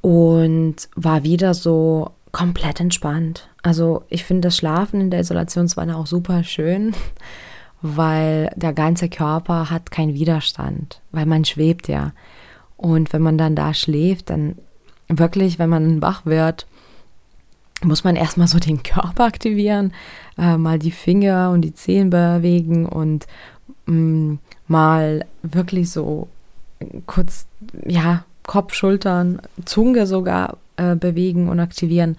und 0.00 0.76
war 0.94 1.22
wieder 1.22 1.52
so 1.54 2.12
komplett 2.32 2.80
entspannt. 2.80 3.48
Also 3.62 4.04
ich 4.08 4.24
finde 4.24 4.48
das 4.48 4.56
Schlafen 4.56 5.00
in 5.00 5.10
der 5.10 5.20
Isolationswanne 5.20 5.96
auch 5.96 6.06
super 6.06 6.44
schön, 6.44 6.94
weil 7.82 8.50
der 8.56 8.72
ganze 8.72 9.08
Körper 9.08 9.70
hat 9.70 9.90
keinen 9.90 10.14
Widerstand, 10.14 11.00
weil 11.12 11.26
man 11.26 11.44
schwebt 11.44 11.88
ja. 11.88 12.12
Und 12.76 13.12
wenn 13.12 13.22
man 13.22 13.38
dann 13.38 13.56
da 13.56 13.72
schläft, 13.72 14.30
dann 14.30 14.56
wirklich, 15.08 15.58
wenn 15.58 15.70
man 15.70 16.02
wach 16.02 16.26
wird, 16.26 16.66
muss 17.82 18.04
man 18.04 18.16
erstmal 18.16 18.48
so 18.48 18.58
den 18.58 18.82
Körper 18.82 19.24
aktivieren, 19.24 19.92
äh, 20.38 20.56
mal 20.56 20.78
die 20.78 20.90
Finger 20.90 21.50
und 21.50 21.62
die 21.62 21.74
Zehen 21.74 22.10
bewegen 22.10 22.86
und 22.86 23.26
mh, 23.86 23.94
mm, 23.94 24.38
mal 24.68 25.24
wirklich 25.42 25.90
so 25.90 26.28
kurz, 27.06 27.46
ja, 27.84 28.24
Kopf, 28.44 28.74
Schultern, 28.74 29.40
Zunge 29.64 30.06
sogar 30.06 30.58
äh, 30.76 30.94
bewegen 30.94 31.48
und 31.48 31.60
aktivieren, 31.60 32.16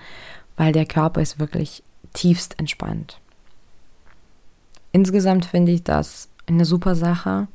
weil 0.58 0.74
der 0.74 0.86
Körper 0.86 1.22
ist 1.22 1.40
wirklich 1.40 1.84
tiefst 2.14 2.60
entspannt. 2.60 3.20
Insgesamt 4.92 5.46
finde 5.46 5.72
ich 5.72 5.84
das 5.84 6.30
eine 6.48 6.66
super 6.66 6.96
Sache. 6.96 7.48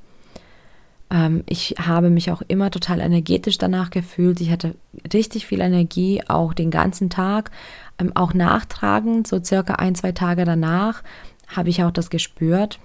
Ähm, 1.13 1.45
ich 1.49 1.75
habe 1.79 2.11
mich 2.11 2.31
auch 2.31 2.43
immer 2.49 2.71
total 2.71 3.01
energetisch 3.01 3.59
danach 3.59 3.91
gefühlt. 3.91 4.41
Ich 4.41 4.51
hatte 4.51 4.75
richtig 5.13 5.47
viel 5.47 5.61
Energie, 5.61 6.23
auch 6.27 6.55
den 6.55 6.71
ganzen 6.71 7.11
Tag. 7.11 7.51
Ähm, 7.99 8.13
auch 8.15 8.35
nachtragend, 8.35 9.27
so 9.27 9.43
circa 9.43 9.75
ein, 9.75 9.95
zwei 9.95 10.13
Tage 10.13 10.45
danach, 10.45 11.03
habe 11.49 11.69
ich 11.69 11.85
auch 11.85 11.91
das 11.91 12.09
gespürt. 12.09 12.81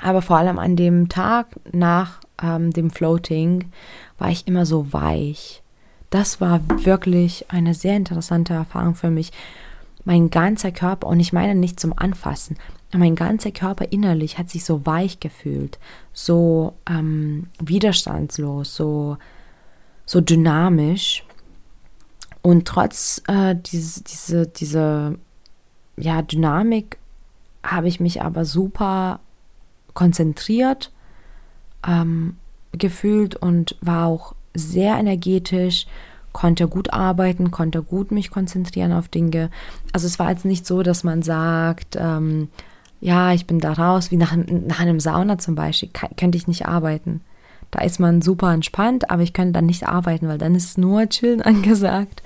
Aber 0.00 0.22
vor 0.22 0.36
allem 0.36 0.60
an 0.60 0.76
dem 0.76 1.08
Tag 1.08 1.48
nach 1.72 2.20
ähm, 2.40 2.72
dem 2.72 2.90
Floating 2.90 3.72
war 4.16 4.30
ich 4.30 4.46
immer 4.46 4.64
so 4.64 4.92
weich. 4.92 5.62
Das 6.10 6.40
war 6.40 6.60
wirklich 6.84 7.46
eine 7.50 7.74
sehr 7.74 7.96
interessante 7.96 8.54
Erfahrung 8.54 8.94
für 8.94 9.10
mich. 9.10 9.32
Mein 10.08 10.30
ganzer 10.30 10.72
Körper, 10.72 11.06
und 11.06 11.20
ich 11.20 11.34
meine 11.34 11.54
nicht 11.54 11.78
zum 11.78 11.92
Anfassen, 11.94 12.56
mein 12.94 13.14
ganzer 13.14 13.50
Körper 13.50 13.92
innerlich 13.92 14.38
hat 14.38 14.48
sich 14.48 14.64
so 14.64 14.86
weich 14.86 15.20
gefühlt, 15.20 15.78
so 16.14 16.72
ähm, 16.88 17.48
widerstandslos, 17.60 18.74
so, 18.74 19.18
so 20.06 20.22
dynamisch. 20.22 21.24
Und 22.40 22.66
trotz 22.66 23.20
äh, 23.28 23.54
diese, 23.54 24.02
diese, 24.02 24.46
diese 24.46 25.18
ja, 25.98 26.22
Dynamik 26.22 26.96
habe 27.62 27.88
ich 27.88 28.00
mich 28.00 28.22
aber 28.22 28.46
super 28.46 29.20
konzentriert 29.92 30.90
ähm, 31.86 32.38
gefühlt 32.72 33.36
und 33.36 33.76
war 33.82 34.06
auch 34.06 34.34
sehr 34.54 34.96
energetisch, 34.96 35.86
konnte 36.38 36.68
gut 36.68 36.92
arbeiten, 36.92 37.50
konnte 37.50 37.82
gut 37.82 38.12
mich 38.12 38.30
konzentrieren 38.30 38.92
auf 38.92 39.08
Dinge. 39.08 39.50
Also 39.92 40.06
es 40.06 40.20
war 40.20 40.30
jetzt 40.30 40.44
nicht 40.44 40.68
so, 40.68 40.84
dass 40.84 41.02
man 41.02 41.22
sagt, 41.22 41.96
ähm, 41.98 42.46
ja, 43.00 43.32
ich 43.32 43.48
bin 43.48 43.58
da 43.58 43.72
raus, 43.72 44.12
wie 44.12 44.16
nach, 44.16 44.36
nach 44.36 44.78
einem 44.78 45.00
Sauna 45.00 45.38
zum 45.38 45.56
Beispiel, 45.56 45.88
kann, 45.92 46.10
könnte 46.16 46.38
ich 46.38 46.46
nicht 46.46 46.66
arbeiten. 46.66 47.22
Da 47.72 47.80
ist 47.80 47.98
man 47.98 48.22
super 48.22 48.52
entspannt, 48.52 49.10
aber 49.10 49.22
ich 49.22 49.32
könnte 49.32 49.54
dann 49.54 49.66
nicht 49.66 49.88
arbeiten, 49.88 50.28
weil 50.28 50.38
dann 50.38 50.54
ist 50.54 50.78
nur 50.78 51.08
Chillen 51.08 51.42
angesagt. 51.42 52.22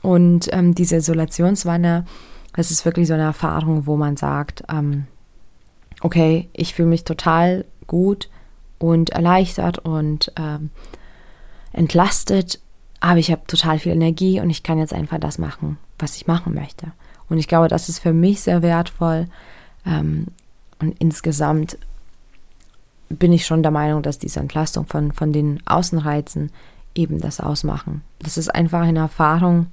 Und 0.00 0.48
ähm, 0.50 0.74
diese 0.74 0.96
Isolationswanne, 0.96 2.06
das 2.56 2.70
ist 2.70 2.86
wirklich 2.86 3.06
so 3.06 3.12
eine 3.12 3.24
Erfahrung, 3.24 3.86
wo 3.86 3.98
man 3.98 4.16
sagt, 4.16 4.64
ähm, 4.72 5.04
okay, 6.00 6.48
ich 6.54 6.72
fühle 6.72 6.88
mich 6.88 7.04
total 7.04 7.66
gut 7.86 8.30
und 8.78 9.10
erleichtert 9.10 9.78
und 9.78 10.32
ähm, 10.40 10.70
entlastet, 11.74 12.61
aber 13.02 13.18
ich 13.18 13.32
habe 13.32 13.42
total 13.46 13.80
viel 13.80 13.92
Energie 13.92 14.40
und 14.40 14.48
ich 14.48 14.62
kann 14.62 14.78
jetzt 14.78 14.94
einfach 14.94 15.18
das 15.18 15.36
machen, 15.36 15.76
was 15.98 16.16
ich 16.16 16.28
machen 16.28 16.54
möchte. 16.54 16.92
Und 17.28 17.38
ich 17.38 17.48
glaube, 17.48 17.66
das 17.66 17.88
ist 17.88 17.98
für 17.98 18.12
mich 18.12 18.40
sehr 18.42 18.62
wertvoll. 18.62 19.26
Ähm, 19.84 20.28
und 20.78 20.94
insgesamt 21.00 21.78
bin 23.08 23.32
ich 23.32 23.44
schon 23.44 23.62
der 23.62 23.72
Meinung, 23.72 24.02
dass 24.02 24.20
diese 24.20 24.38
Entlastung 24.38 24.86
von, 24.86 25.10
von 25.10 25.32
den 25.32 25.60
Außenreizen 25.66 26.52
eben 26.94 27.20
das 27.20 27.40
ausmachen. 27.40 28.02
Das 28.20 28.38
ist 28.38 28.54
einfach 28.54 28.82
eine 28.82 29.00
Erfahrung, 29.00 29.66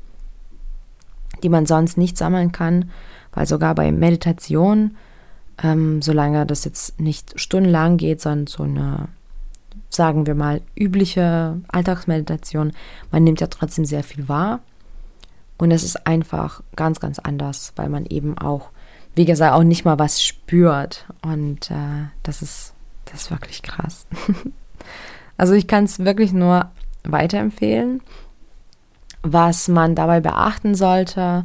die 1.43 1.49
man 1.49 1.67
sonst 1.67 1.97
nicht 1.97 2.17
sammeln 2.17 2.51
kann, 2.51 2.89
weil 3.31 3.45
sogar 3.45 3.75
bei 3.75 3.91
Meditation 3.91 4.95
ähm, 5.61 6.01
solange 6.01 6.47
das 6.47 6.65
jetzt 6.65 6.99
nicht 6.99 7.39
stundenlang 7.39 7.97
geht, 7.97 8.21
sondern 8.21 8.47
so 8.47 8.63
eine, 8.63 9.07
sagen 9.99 10.27
wir 10.27 10.33
mal, 10.33 10.61
übliche 10.77 11.59
Alltagsmeditation, 11.67 12.71
man 13.11 13.25
nimmt 13.25 13.41
ja 13.41 13.47
trotzdem 13.47 13.83
sehr 13.83 14.01
viel 14.01 14.29
wahr. 14.29 14.61
Und 15.57 15.71
es 15.71 15.83
ist 15.83 16.07
einfach 16.07 16.63
ganz, 16.77 17.01
ganz 17.01 17.19
anders, 17.19 17.73
weil 17.75 17.89
man 17.89 18.05
eben 18.05 18.37
auch, 18.37 18.69
wie 19.13 19.25
gesagt, 19.25 19.53
auch 19.53 19.63
nicht 19.63 19.83
mal 19.83 19.99
was 19.99 20.23
spürt. 20.23 21.05
Und 21.21 21.69
äh, 21.69 22.07
das 22.23 22.41
ist, 22.41 22.73
das 23.11 23.23
ist 23.23 23.31
wirklich 23.31 23.61
krass. 23.61 24.07
also 25.37 25.51
ich 25.51 25.67
kann 25.67 25.83
es 25.83 25.99
wirklich 25.99 26.31
nur 26.31 26.71
weiterempfehlen. 27.03 28.01
Was 29.21 29.67
man 29.67 29.95
dabei 29.95 30.21
beachten 30.21 30.75
sollte, 30.75 31.43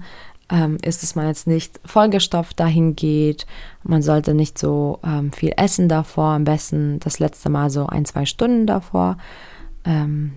ähm, 0.50 0.78
ist, 0.82 1.02
dass 1.02 1.14
man 1.14 1.26
jetzt 1.26 1.46
nicht 1.46 1.80
vollgestopft 1.84 2.60
dahin 2.60 2.96
geht. 2.96 3.46
Man 3.82 4.02
sollte 4.02 4.34
nicht 4.34 4.58
so 4.58 4.98
ähm, 5.04 5.32
viel 5.32 5.52
essen 5.56 5.88
davor, 5.88 6.30
am 6.30 6.44
besten 6.44 7.00
das 7.00 7.18
letzte 7.18 7.50
Mal 7.50 7.70
so 7.70 7.86
ein, 7.86 8.04
zwei 8.04 8.26
Stunden 8.26 8.66
davor. 8.66 9.16
Ähm, 9.84 10.32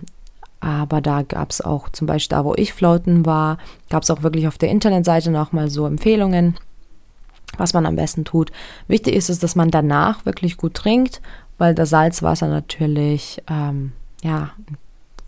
aber 0.60 1.00
da 1.00 1.22
gab 1.22 1.50
es 1.50 1.60
auch 1.60 1.88
zum 1.90 2.06
Beispiel 2.06 2.36
da, 2.36 2.44
wo 2.44 2.54
ich 2.54 2.72
floaten 2.72 3.24
war, 3.26 3.58
gab 3.90 4.02
es 4.02 4.10
auch 4.10 4.22
wirklich 4.22 4.48
auf 4.48 4.58
der 4.58 4.70
Internetseite 4.70 5.30
nochmal 5.30 5.70
so 5.70 5.86
Empfehlungen, 5.86 6.56
was 7.56 7.74
man 7.74 7.86
am 7.86 7.96
besten 7.96 8.24
tut. 8.24 8.50
Wichtig 8.88 9.14
ist 9.14 9.30
es, 9.30 9.38
dass 9.38 9.54
man 9.54 9.70
danach 9.70 10.26
wirklich 10.26 10.56
gut 10.56 10.74
trinkt, 10.74 11.20
weil 11.58 11.74
das 11.74 11.90
Salzwasser 11.90 12.48
natürlich 12.48 13.42
ähm, 13.48 13.92
ja 14.22 14.50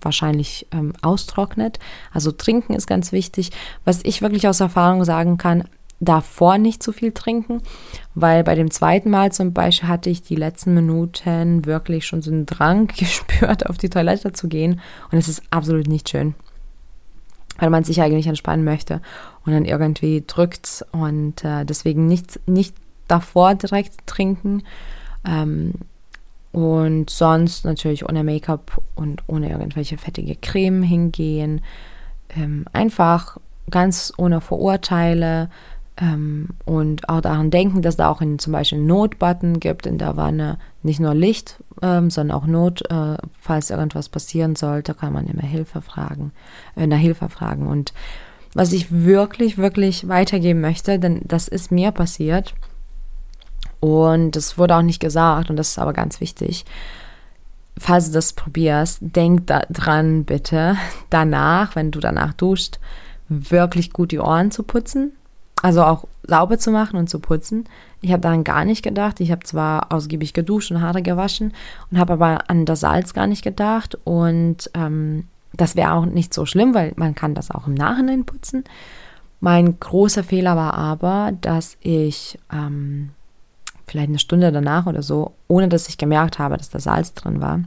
wahrscheinlich 0.03 0.67
ähm, 0.73 0.93
austrocknet. 1.03 1.79
Also 2.13 2.33
trinken 2.33 2.75
ist 2.75 2.87
ganz 2.87 3.13
wichtig. 3.13 3.51
Was 3.85 4.05
ich 4.05 4.23
wirklich 4.23 4.49
aus 4.49 4.61
Erfahrung 4.61 5.05
sagen 5.05 5.39
kann, 5.39 5.65
davor 6.01 6.57
nicht 6.59 6.83
zu 6.83 6.93
viel 6.93 7.13
trinken, 7.13 7.63
weil 8.15 8.43
bei 8.43 8.55
dem 8.55 8.71
zweiten 8.71 9.11
Mal 9.11 9.33
zum 9.33 9.53
Beispiel 9.53 9.89
hatte 9.89 10.11
ich 10.11 10.23
die 10.23 10.35
letzten 10.35 10.75
Minuten 10.75 11.67
wirklich 11.67 12.07
schon 12.07 12.23
so 12.23 12.31
einen 12.31 12.47
Drang 12.47 12.87
gespürt, 12.97 13.69
auf 13.69 13.79
die 13.79 13.91
Toilette 13.91 14.33
zu 14.33 14.49
gehen 14.49 14.81
und 15.13 15.19
es 15.19 15.29
ist 15.29 15.43
absolut 15.51 15.87
nicht 15.87 16.09
schön, 16.09 16.35
weil 17.59 17.71
man 17.71 17.85
sich 17.85 18.01
eigentlich 18.01 18.27
entspannen 18.27 18.65
möchte 18.65 19.03
und 19.45 19.53
dann 19.53 19.67
irgendwie 19.67 20.25
drückt 20.27 20.87
und 20.91 21.45
äh, 21.45 21.67
deswegen 21.67 22.07
nicht, 22.07 22.41
nicht 22.49 22.75
davor 23.07 23.55
direkt 23.55 24.07
trinken. 24.07 24.63
Ähm, 25.27 25.75
und 26.53 27.11
sonst 27.11 27.65
natürlich 27.65 28.09
ohne 28.09 28.25
Make-up 28.25 28.83
und 28.95 29.23
ohne 29.27 29.51
irgendwelche 29.51 29.99
fettige 29.99 30.37
Creme 30.37 30.83
hingehen. 30.83 31.61
Ähm, 32.37 32.65
einfach 32.73 33.39
ganz 33.71 34.13
ohne 34.17 34.41
Vorurteile 34.41 35.49
ähm, 36.01 36.49
und 36.65 37.09
auch 37.09 37.21
daran 37.21 37.51
denken, 37.51 37.83
dass 37.83 37.97
da 37.97 38.09
auch 38.09 38.21
in, 38.21 38.39
zum 38.39 38.53
Beispiel 38.53 38.79
Notbutton 38.79 39.61
gibt 39.61 39.87
in 39.87 39.99
der 39.99 40.17
Wanne. 40.17 40.59
Nicht 40.83 40.99
nur 40.99 41.15
Licht, 41.15 41.63
ähm, 41.83 42.11
sondern 42.11 42.37
auch 42.37 42.47
Not. 42.47 42.83
Äh, 42.91 43.17
falls 43.39 43.71
irgendwas 43.71 44.09
passieren 44.09 44.57
sollte, 44.57 44.95
kann 44.95 45.13
man 45.13 45.27
immer 45.27 45.43
Hilfe 45.43 45.83
fragen, 45.83 46.33
äh, 46.75 46.87
nach 46.87 46.99
Hilfe 46.99 47.29
fragen. 47.29 47.67
Und 47.67 47.93
was 48.55 48.73
ich 48.73 48.91
wirklich, 48.91 49.59
wirklich 49.59 50.09
weitergeben 50.09 50.61
möchte, 50.61 50.99
denn 50.99 51.21
das 51.25 51.47
ist 51.47 51.71
mir 51.71 51.93
passiert, 51.93 52.55
und 53.81 54.37
das 54.37 54.59
wurde 54.59 54.77
auch 54.77 54.83
nicht 54.83 55.01
gesagt 55.01 55.51
und 55.51 55.57
das 55.57 55.71
ist 55.71 55.79
aber 55.79 55.93
ganz 55.93 56.21
wichtig. 56.21 56.65
Falls 57.79 58.09
du 58.09 58.13
das 58.13 58.35
probierst, 58.35 58.99
denk 59.01 59.47
daran 59.47 60.25
bitte, 60.25 60.77
danach, 61.11 61.75
wenn 61.77 61.91
du 61.91 62.01
danach 62.01 62.35
duschst, 62.35 62.79
wirklich 63.29 63.93
gut 63.93 64.13
die 64.13 64.19
Ohren 64.19 64.51
zu 64.51 64.63
putzen. 64.63 65.13
Also 65.63 65.83
auch 65.85 66.07
sauber 66.27 66.59
zu 66.59 66.71
machen 66.71 66.97
und 66.97 67.11
zu 67.11 67.19
putzen. 67.19 67.65
Ich 68.01 68.13
habe 68.13 68.21
daran 68.21 68.45
gar 68.45 68.65
nicht 68.65 68.83
gedacht. 68.83 69.21
Ich 69.21 69.31
habe 69.31 69.45
zwar 69.45 69.93
ausgiebig 69.93 70.33
geduscht 70.33 70.71
und 70.71 70.81
Haare 70.81 71.03
gewaschen 71.03 71.53
und 71.91 71.99
habe 71.99 72.15
aber 72.15 72.49
an 72.49 72.65
das 72.65 72.81
Salz 72.81 73.13
gar 73.13 73.27
nicht 73.27 73.43
gedacht. 73.43 73.99
Und 74.05 74.71
ähm, 74.75 75.25
das 75.53 75.77
wäre 75.77 75.93
auch 75.93 76.07
nicht 76.07 76.33
so 76.33 76.47
schlimm, 76.47 76.75
weil 76.75 76.93
man 76.97 77.15
kann 77.15 77.35
das 77.35 77.51
auch 77.51 77.67
im 77.67 77.75
Nachhinein 77.75 78.25
putzen. 78.25 78.65
Mein 79.41 79.79
großer 79.79 80.25
Fehler 80.25 80.57
war 80.57 80.75
aber, 80.75 81.33
dass 81.41 81.77
ich 81.81 82.39
ähm, 82.53 83.11
vielleicht 83.91 84.09
eine 84.09 84.19
Stunde 84.19 84.53
danach 84.53 84.87
oder 84.87 85.03
so, 85.03 85.35
ohne 85.49 85.69
dass 85.69 85.89
ich 85.89 85.99
gemerkt 85.99 86.39
habe, 86.39 86.57
dass 86.57 86.71
da 86.71 86.79
Salz 86.79 87.13
drin 87.15 87.41
war, 87.41 87.61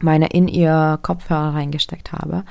meine 0.00 0.26
in 0.28 0.48
ihr 0.48 0.98
Kopfhörer 1.02 1.54
reingesteckt 1.54 2.12
habe. 2.12 2.44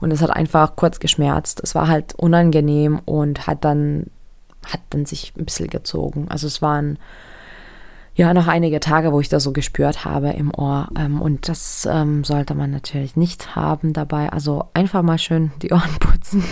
Und 0.00 0.12
es 0.12 0.22
hat 0.22 0.30
einfach 0.30 0.76
kurz 0.76 1.00
geschmerzt. 1.00 1.60
Es 1.62 1.74
war 1.74 1.88
halt 1.88 2.14
unangenehm 2.14 3.00
und 3.04 3.46
hat 3.46 3.64
dann, 3.64 4.06
hat 4.66 4.80
dann 4.90 5.06
sich 5.06 5.32
ein 5.36 5.46
bisschen 5.46 5.68
gezogen. 5.68 6.26
Also 6.28 6.46
es 6.46 6.62
waren 6.62 6.98
ja 8.14 8.32
noch 8.32 8.46
einige 8.46 8.78
Tage, 8.80 9.12
wo 9.12 9.20
ich 9.20 9.28
das 9.28 9.42
so 9.42 9.52
gespürt 9.52 10.04
habe 10.04 10.30
im 10.30 10.54
Ohr. 10.54 10.88
Ähm, 10.96 11.20
und 11.20 11.48
das 11.48 11.88
ähm, 11.90 12.24
sollte 12.24 12.54
man 12.54 12.70
natürlich 12.70 13.16
nicht 13.16 13.56
haben 13.56 13.92
dabei. 13.92 14.30
Also 14.32 14.68
einfach 14.74 15.02
mal 15.02 15.18
schön 15.18 15.52
die 15.62 15.72
Ohren 15.72 15.94
putzen. 16.00 16.44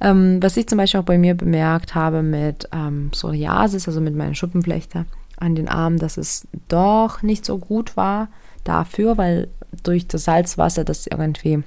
Ähm, 0.00 0.42
was 0.42 0.56
ich 0.56 0.66
zum 0.66 0.78
Beispiel 0.78 1.00
auch 1.00 1.04
bei 1.04 1.18
mir 1.18 1.34
bemerkt 1.34 1.94
habe 1.94 2.22
mit 2.22 2.68
ähm, 2.72 3.10
Psoriasis, 3.10 3.86
also 3.86 4.00
mit 4.00 4.14
meinen 4.14 4.34
Schuppenflechte, 4.34 5.04
an 5.36 5.54
den 5.54 5.68
Armen, 5.68 5.98
dass 5.98 6.16
es 6.16 6.46
doch 6.68 7.22
nicht 7.22 7.44
so 7.44 7.58
gut 7.58 7.96
war 7.96 8.28
dafür, 8.64 9.18
weil 9.18 9.48
durch 9.82 10.06
das 10.06 10.24
Salzwasser 10.24 10.84
das 10.84 11.06
irgendwie 11.06 11.62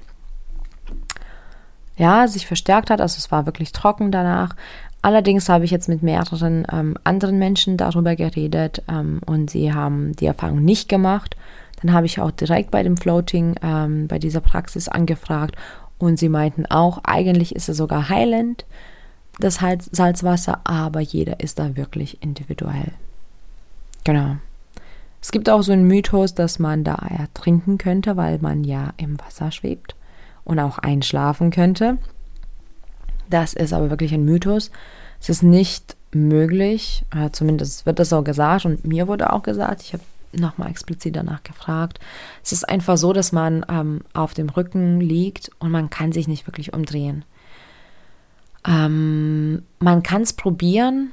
ja, 1.96 2.26
sich 2.26 2.46
verstärkt 2.46 2.90
hat. 2.90 3.00
Also 3.00 3.18
es 3.18 3.30
war 3.30 3.46
wirklich 3.46 3.72
trocken 3.72 4.10
danach. 4.10 4.56
Allerdings 5.02 5.48
habe 5.48 5.64
ich 5.64 5.70
jetzt 5.70 5.88
mit 5.88 6.02
mehreren 6.02 6.66
ähm, 6.72 6.96
anderen 7.04 7.38
Menschen 7.38 7.76
darüber 7.76 8.16
geredet 8.16 8.82
ähm, 8.88 9.20
und 9.26 9.50
sie 9.50 9.72
haben 9.72 10.16
die 10.16 10.26
Erfahrung 10.26 10.64
nicht 10.64 10.88
gemacht. 10.88 11.36
Dann 11.82 11.92
habe 11.92 12.06
ich 12.06 12.20
auch 12.20 12.30
direkt 12.30 12.70
bei 12.70 12.82
dem 12.82 12.96
Floating, 12.96 13.56
ähm, 13.62 14.08
bei 14.08 14.18
dieser 14.18 14.40
Praxis 14.40 14.88
angefragt 14.88 15.56
und 16.04 16.18
sie 16.18 16.28
meinten 16.28 16.66
auch, 16.66 16.98
eigentlich 17.04 17.54
ist 17.56 17.68
es 17.68 17.76
sogar 17.76 18.08
heilend, 18.08 18.64
das 19.40 19.56
Salzwasser, 19.56 20.60
aber 20.64 21.00
jeder 21.00 21.40
ist 21.40 21.58
da 21.58 21.76
wirklich 21.76 22.22
individuell. 22.22 22.92
Genau. 24.04 24.36
Es 25.20 25.32
gibt 25.32 25.48
auch 25.48 25.62
so 25.62 25.72
einen 25.72 25.86
Mythos, 25.86 26.34
dass 26.34 26.58
man 26.58 26.84
da 26.84 26.94
ertrinken 26.94 27.78
könnte, 27.78 28.16
weil 28.16 28.38
man 28.38 28.62
ja 28.62 28.92
im 28.98 29.18
Wasser 29.18 29.50
schwebt 29.50 29.96
und 30.44 30.60
auch 30.60 30.78
einschlafen 30.78 31.50
könnte. 31.50 31.98
Das 33.30 33.54
ist 33.54 33.72
aber 33.72 33.88
wirklich 33.90 34.12
ein 34.12 34.26
Mythos. 34.26 34.70
Es 35.20 35.30
ist 35.30 35.42
nicht 35.42 35.96
möglich, 36.12 37.04
zumindest 37.32 37.86
wird 37.86 37.98
das 37.98 38.10
so 38.10 38.22
gesagt 38.22 38.66
und 38.66 38.84
mir 38.84 39.08
wurde 39.08 39.32
auch 39.32 39.42
gesagt, 39.42 39.82
ich 39.82 39.94
habe 39.94 40.04
nochmal 40.38 40.70
explizit 40.70 41.16
danach 41.16 41.42
gefragt. 41.42 41.98
Es 42.42 42.52
ist 42.52 42.68
einfach 42.68 42.96
so, 42.96 43.12
dass 43.12 43.32
man 43.32 43.64
ähm, 43.68 44.00
auf 44.12 44.34
dem 44.34 44.48
Rücken 44.48 45.00
liegt 45.00 45.50
und 45.58 45.70
man 45.70 45.90
kann 45.90 46.12
sich 46.12 46.28
nicht 46.28 46.46
wirklich 46.46 46.72
umdrehen. 46.72 47.24
Ähm, 48.66 49.62
man 49.78 50.02
kann 50.02 50.22
es 50.22 50.32
probieren. 50.32 51.12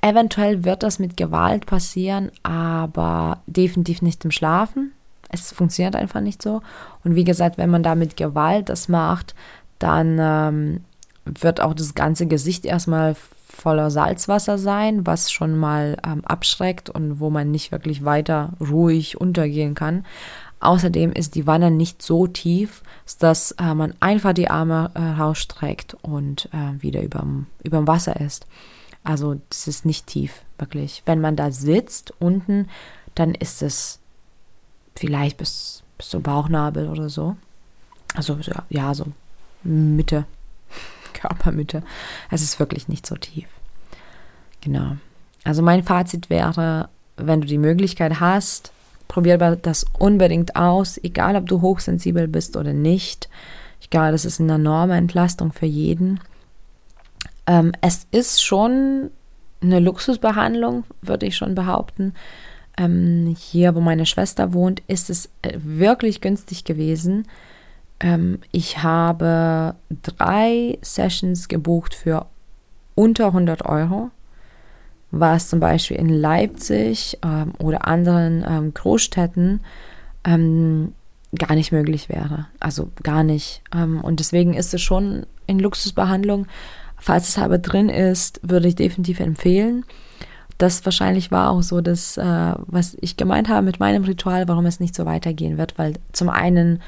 Eventuell 0.00 0.64
wird 0.64 0.82
das 0.82 0.98
mit 0.98 1.16
Gewalt 1.16 1.66
passieren, 1.66 2.30
aber 2.42 3.42
definitiv 3.46 4.02
nicht 4.02 4.24
im 4.24 4.30
Schlafen. 4.30 4.92
Es 5.28 5.52
funktioniert 5.52 5.96
einfach 5.96 6.20
nicht 6.20 6.42
so. 6.42 6.60
Und 7.04 7.14
wie 7.14 7.24
gesagt, 7.24 7.56
wenn 7.56 7.70
man 7.70 7.82
da 7.82 7.94
mit 7.94 8.16
Gewalt 8.16 8.68
das 8.68 8.88
macht, 8.88 9.34
dann 9.78 10.18
ähm, 10.20 10.80
wird 11.24 11.60
auch 11.60 11.74
das 11.74 11.94
ganze 11.94 12.26
Gesicht 12.26 12.64
erstmal 12.64 13.16
voller 13.52 13.90
Salzwasser 13.90 14.58
sein, 14.58 15.06
was 15.06 15.30
schon 15.30 15.56
mal 15.58 15.96
ähm, 16.04 16.24
abschreckt 16.24 16.90
und 16.90 17.20
wo 17.20 17.30
man 17.30 17.50
nicht 17.50 17.70
wirklich 17.70 18.04
weiter 18.04 18.54
ruhig 18.60 19.20
untergehen 19.20 19.74
kann. 19.74 20.04
Außerdem 20.60 21.12
ist 21.12 21.34
die 21.34 21.46
Wanne 21.46 21.70
nicht 21.70 22.02
so 22.02 22.26
tief, 22.26 22.82
dass 23.18 23.52
äh, 23.52 23.74
man 23.74 23.94
einfach 24.00 24.32
die 24.32 24.48
Arme 24.48 24.90
äh, 24.94 25.00
rausstreckt 25.00 25.96
und 26.02 26.48
äh, 26.52 26.80
wieder 26.82 27.02
überm, 27.02 27.46
überm 27.62 27.86
Wasser 27.86 28.20
ist. 28.20 28.46
Also 29.04 29.40
das 29.48 29.68
ist 29.68 29.84
nicht 29.84 30.06
tief, 30.06 30.42
wirklich. 30.58 31.02
Wenn 31.04 31.20
man 31.20 31.36
da 31.36 31.50
sitzt 31.50 32.14
unten, 32.20 32.68
dann 33.14 33.34
ist 33.34 33.62
es 33.62 33.98
vielleicht 34.94 35.36
bis, 35.36 35.82
bis 35.98 36.08
zum 36.10 36.22
Bauchnabel 36.22 36.88
oder 36.88 37.10
so. 37.10 37.36
Also 38.14 38.38
ja, 38.70 38.94
so 38.94 39.06
Mitte 39.64 40.26
Körpermitte. 41.12 41.82
Es 42.30 42.42
ist 42.42 42.58
wirklich 42.58 42.88
nicht 42.88 43.06
so 43.06 43.16
tief. 43.16 43.46
Genau. 44.60 44.96
Also 45.44 45.62
mein 45.62 45.82
Fazit 45.82 46.30
wäre, 46.30 46.88
wenn 47.16 47.40
du 47.40 47.46
die 47.46 47.58
Möglichkeit 47.58 48.20
hast, 48.20 48.72
probier 49.08 49.36
das 49.38 49.84
unbedingt 49.98 50.56
aus, 50.56 50.98
egal 51.02 51.36
ob 51.36 51.46
du 51.46 51.60
hochsensibel 51.60 52.28
bist 52.28 52.56
oder 52.56 52.72
nicht. 52.72 53.28
Ich 53.80 53.90
glaube, 53.90 54.12
das 54.12 54.24
ist 54.24 54.40
eine 54.40 54.54
enorme 54.54 54.96
Entlastung 54.96 55.52
für 55.52 55.66
jeden. 55.66 56.20
Ähm, 57.46 57.72
es 57.80 58.06
ist 58.10 58.42
schon 58.42 59.10
eine 59.60 59.80
Luxusbehandlung, 59.80 60.84
würde 61.02 61.26
ich 61.26 61.36
schon 61.36 61.54
behaupten. 61.54 62.14
Ähm, 62.78 63.34
hier, 63.38 63.74
wo 63.74 63.80
meine 63.80 64.06
Schwester 64.06 64.52
wohnt, 64.52 64.80
ist 64.86 65.10
es 65.10 65.28
äh, 65.42 65.58
wirklich 65.62 66.20
günstig 66.20 66.64
gewesen. 66.64 67.26
Ähm, 68.02 68.40
ich 68.50 68.82
habe 68.82 69.76
drei 70.02 70.78
Sessions 70.82 71.48
gebucht 71.48 71.94
für 71.94 72.26
unter 72.94 73.26
100 73.26 73.64
Euro, 73.64 74.10
was 75.10 75.48
zum 75.48 75.60
Beispiel 75.60 75.96
in 75.96 76.08
Leipzig 76.08 77.18
ähm, 77.22 77.52
oder 77.58 77.86
anderen 77.86 78.44
ähm, 78.46 78.74
Großstädten 78.74 79.60
ähm, 80.24 80.92
gar 81.38 81.54
nicht 81.54 81.72
möglich 81.72 82.08
wäre. 82.08 82.46
Also 82.60 82.90
gar 83.02 83.22
nicht. 83.22 83.62
Ähm, 83.74 84.00
und 84.00 84.20
deswegen 84.20 84.52
ist 84.54 84.74
es 84.74 84.82
schon 84.82 85.24
in 85.46 85.58
Luxusbehandlung. 85.58 86.46
Falls 86.98 87.28
es 87.28 87.38
aber 87.38 87.58
drin 87.58 87.88
ist, 87.88 88.40
würde 88.42 88.68
ich 88.68 88.76
definitiv 88.76 89.20
empfehlen. 89.20 89.84
Das 90.58 90.84
wahrscheinlich 90.84 91.30
war 91.30 91.50
auch 91.50 91.62
so 91.62 91.80
das, 91.80 92.16
äh, 92.16 92.52
was 92.66 92.96
ich 93.00 93.16
gemeint 93.16 93.48
habe 93.48 93.64
mit 93.64 93.80
meinem 93.80 94.04
Ritual, 94.04 94.46
warum 94.48 94.66
es 94.66 94.80
nicht 94.80 94.94
so 94.94 95.06
weitergehen 95.06 95.58
wird, 95.58 95.78
weil 95.78 95.94
zum 96.12 96.28
einen 96.28 96.80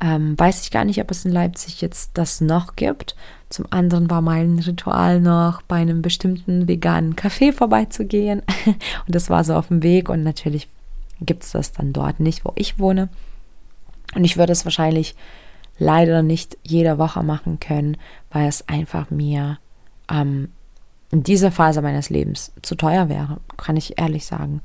ähm, 0.00 0.38
weiß 0.38 0.62
ich 0.62 0.70
gar 0.70 0.84
nicht, 0.84 1.00
ob 1.00 1.10
es 1.10 1.24
in 1.24 1.32
Leipzig 1.32 1.80
jetzt 1.80 2.10
das 2.14 2.40
noch 2.40 2.76
gibt. 2.76 3.16
Zum 3.48 3.66
anderen 3.70 4.10
war 4.10 4.20
mein 4.20 4.58
Ritual 4.58 5.20
noch 5.20 5.62
bei 5.62 5.76
einem 5.76 6.02
bestimmten 6.02 6.68
veganen 6.68 7.14
Café 7.14 7.52
vorbeizugehen. 7.52 8.42
und 8.66 9.14
das 9.14 9.30
war 9.30 9.44
so 9.44 9.54
auf 9.54 9.68
dem 9.68 9.82
Weg 9.82 10.08
und 10.08 10.22
natürlich 10.22 10.68
gibt 11.20 11.44
es 11.44 11.52
das 11.52 11.72
dann 11.72 11.92
dort 11.92 12.20
nicht, 12.20 12.44
wo 12.44 12.52
ich 12.56 12.78
wohne. 12.78 13.08
Und 14.14 14.24
ich 14.24 14.36
würde 14.36 14.52
es 14.52 14.64
wahrscheinlich 14.64 15.14
leider 15.78 16.22
nicht 16.22 16.58
jede 16.62 16.98
Woche 16.98 17.22
machen 17.22 17.60
können, 17.60 17.96
weil 18.30 18.48
es 18.48 18.68
einfach 18.68 19.10
mir 19.10 19.58
ähm, 20.10 20.48
in 21.10 21.22
dieser 21.22 21.52
Phase 21.52 21.82
meines 21.82 22.10
Lebens 22.10 22.52
zu 22.62 22.74
teuer 22.74 23.08
wäre, 23.08 23.38
kann 23.56 23.76
ich 23.76 23.98
ehrlich 23.98 24.26
sagen. 24.26 24.60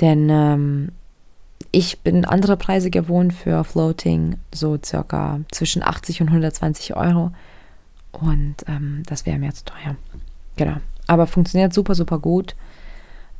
Denn 0.00 0.28
ähm, 0.30 0.92
ich 1.72 2.00
bin 2.00 2.26
andere 2.26 2.58
Preise 2.58 2.90
gewohnt 2.90 3.32
für 3.32 3.64
Floating, 3.64 4.36
so 4.52 4.78
circa 4.84 5.40
zwischen 5.50 5.82
80 5.82 6.20
und 6.20 6.28
120 6.28 6.94
Euro. 6.94 7.32
Und 8.12 8.56
ähm, 8.68 9.02
das 9.06 9.24
wäre 9.24 9.38
mir 9.38 9.54
zu 9.54 9.64
teuer. 9.64 9.96
Genau. 10.56 10.76
Aber 11.06 11.26
funktioniert 11.26 11.72
super, 11.72 11.94
super 11.94 12.18
gut. 12.18 12.54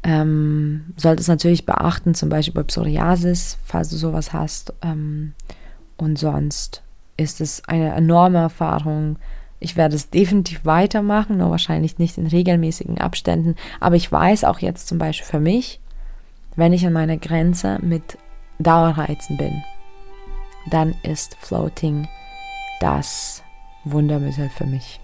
Ähm, 0.02 0.94
solltest 0.96 1.28
natürlich 1.28 1.66
beachten, 1.66 2.14
zum 2.14 2.30
Beispiel 2.30 2.54
bei 2.54 2.62
Psoriasis, 2.62 3.58
falls 3.64 3.90
du 3.90 3.96
sowas 3.96 4.32
hast. 4.32 4.72
Ähm, 4.82 5.34
und 5.98 6.18
sonst 6.18 6.82
ist 7.18 7.42
es 7.42 7.62
eine 7.68 7.92
enorme 7.92 8.38
Erfahrung. 8.38 9.16
Ich 9.60 9.76
werde 9.76 9.94
es 9.94 10.08
definitiv 10.08 10.64
weitermachen, 10.64 11.36
nur 11.36 11.50
wahrscheinlich 11.50 11.98
nicht 11.98 12.16
in 12.16 12.26
regelmäßigen 12.26 12.98
Abständen. 12.98 13.56
Aber 13.78 13.96
ich 13.96 14.10
weiß 14.10 14.44
auch 14.44 14.58
jetzt 14.58 14.88
zum 14.88 14.96
Beispiel 14.96 15.26
für 15.26 15.38
mich, 15.38 15.80
wenn 16.56 16.72
ich 16.72 16.86
an 16.86 16.92
meiner 16.92 17.16
Grenze 17.16 17.78
mit 17.82 18.18
Dauerreizen 18.58 19.36
bin, 19.36 19.62
dann 20.70 20.94
ist 21.02 21.36
Floating 21.40 22.08
das 22.80 23.42
Wundermittel 23.84 24.48
für 24.48 24.66
mich. 24.66 25.00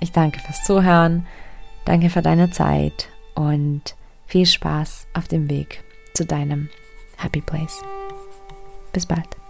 Ich 0.00 0.12
danke 0.12 0.40
fürs 0.40 0.64
Zuhören, 0.64 1.26
danke 1.84 2.10
für 2.10 2.22
deine 2.22 2.50
Zeit 2.50 3.08
und 3.34 3.94
viel 4.26 4.46
Spaß 4.46 5.06
auf 5.14 5.28
dem 5.28 5.50
Weg 5.50 5.84
zu 6.14 6.24
deinem 6.24 6.68
Happy 7.18 7.40
Place. 7.40 7.82
Bis 8.92 9.06
bald. 9.06 9.41